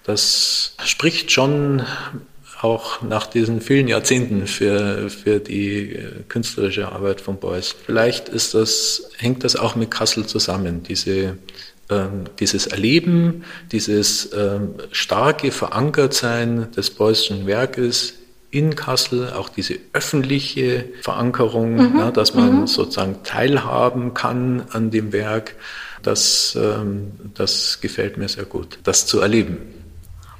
das 0.04 0.74
spricht 0.84 1.30
schon 1.30 1.82
auch 2.62 3.00
nach 3.00 3.26
diesen 3.26 3.60
vielen 3.60 3.88
Jahrzehnten 3.88 4.46
für, 4.46 5.08
für 5.08 5.40
die 5.40 5.94
äh, 5.94 6.22
künstlerische 6.28 6.90
Arbeit 6.90 7.20
von 7.20 7.38
Beuys. 7.38 7.74
Vielleicht 7.86 8.28
ist 8.28 8.54
das, 8.54 9.10
hängt 9.16 9.44
das 9.44 9.56
auch 9.56 9.76
mit 9.76 9.90
Kassel 9.90 10.26
zusammen, 10.26 10.82
diese, 10.82 11.38
ähm, 11.90 12.24
dieses 12.38 12.66
Erleben, 12.66 13.44
dieses 13.72 14.32
ähm, 14.32 14.74
starke 14.92 15.50
Verankertsein 15.50 16.70
des 16.72 16.90
Beuyschen 16.90 17.46
Werkes 17.46 18.14
in 18.50 18.74
Kassel, 18.74 19.32
auch 19.32 19.48
diese 19.48 19.78
öffentliche 19.92 20.84
Verankerung, 21.02 21.74
mhm. 21.74 21.98
ja, 21.98 22.10
dass 22.10 22.34
man 22.34 22.62
mhm. 22.62 22.66
sozusagen 22.66 23.22
teilhaben 23.22 24.14
kann 24.14 24.64
an 24.72 24.90
dem 24.90 25.12
Werk, 25.12 25.54
das, 26.02 26.56
ähm, 26.60 27.12
das 27.34 27.80
gefällt 27.80 28.16
mir 28.16 28.28
sehr 28.28 28.44
gut, 28.44 28.78
das 28.84 29.06
zu 29.06 29.20
erleben. 29.20 29.58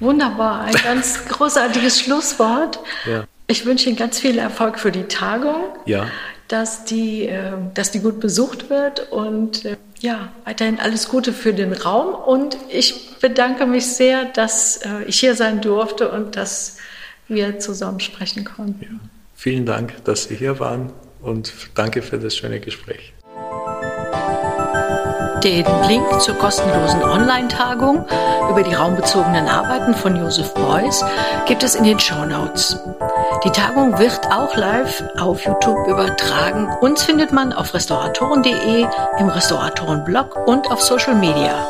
Wunderbar, 0.01 0.63
ein 0.63 0.75
ganz 0.85 1.25
großartiges 1.29 2.01
Schlusswort. 2.01 2.81
Ja. 3.07 3.25
Ich 3.47 3.67
wünsche 3.67 3.89
Ihnen 3.89 3.99
ganz 3.99 4.19
viel 4.19 4.39
Erfolg 4.39 4.79
für 4.79 4.93
die 4.93 5.05
Tagung, 5.05 5.75
ja. 5.85 6.07
Dass, 6.51 6.85
die, 6.85 7.27
äh, 7.27 7.53
dass 7.75 7.93
die 7.93 8.01
gut 8.01 8.19
besucht 8.19 8.71
wird 8.71 9.11
und 9.13 9.65
äh, 9.65 9.77
ja, 10.01 10.33
weiterhin 10.45 10.81
alles 10.81 11.09
Gute 11.09 11.33
für 11.33 11.55
den 11.55 11.73
Raum. 11.73 12.15
Und 12.15 12.57
ich 12.69 13.19
bedanke 13.21 13.67
mich 13.67 13.87
sehr, 13.87 14.25
dass 14.25 14.79
äh, 14.79 15.05
ich 15.07 15.21
hier 15.21 15.37
sein 15.37 15.61
durfte 15.61 16.11
und 16.11 16.37
dass 16.37 16.79
wir 17.29 17.61
zusammen 17.61 18.01
sprechen 18.01 18.45
konnten. 18.45 18.83
Ja. 18.83 19.09
Vielen 19.35 19.65
Dank, 19.65 20.05
dass 20.05 20.25
Sie 20.25 20.35
hier 20.35 20.59
waren 20.59 20.93
und 21.23 21.53
danke 21.77 22.03
für 22.03 22.19
das 22.19 22.37
schöne 22.37 22.59
Gespräch. 22.59 23.13
Den 25.45 25.65
Link 25.89 26.21
zur 26.21 26.35
kostenlosen 26.35 27.03
Online-Tagung 27.03 28.05
über 28.51 28.63
die 28.63 28.75
raumbezogenen 28.75 29.49
Arbeiten 29.49 29.95
von 29.95 30.17
Joseph 30.17 30.53
Beuys 30.53 31.03
gibt 31.47 31.63
es 31.63 31.77
in 31.77 31.85
den 31.85 31.99
Show 31.99 32.27
Notes. 32.27 32.77
Die 33.43 33.51
Tagung 33.51 33.99
wird 33.99 34.27
auch 34.31 34.55
live 34.55 35.03
auf 35.19 35.47
YouTube 35.47 35.89
übertragen. 35.89 36.69
Uns 36.83 37.05
findet 37.05 37.33
man 37.33 37.55
auf 37.55 37.73
restauratoren.de, 37.73 38.87
im 39.19 39.29
Restauratoren-Blog 39.31 40.47
und 40.47 40.71
auf 40.71 40.83
Social 40.83 41.15
Media. 41.15 41.67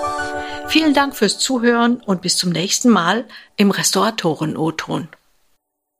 Vielen 0.66 0.94
Dank 0.94 1.14
fürs 1.14 1.38
Zuhören 1.38 2.00
und 2.04 2.22
bis 2.22 2.36
zum 2.36 2.50
nächsten 2.50 2.90
Mal 2.90 3.24
im 3.56 3.70
Restauratoren-O-Ton. 3.70 5.08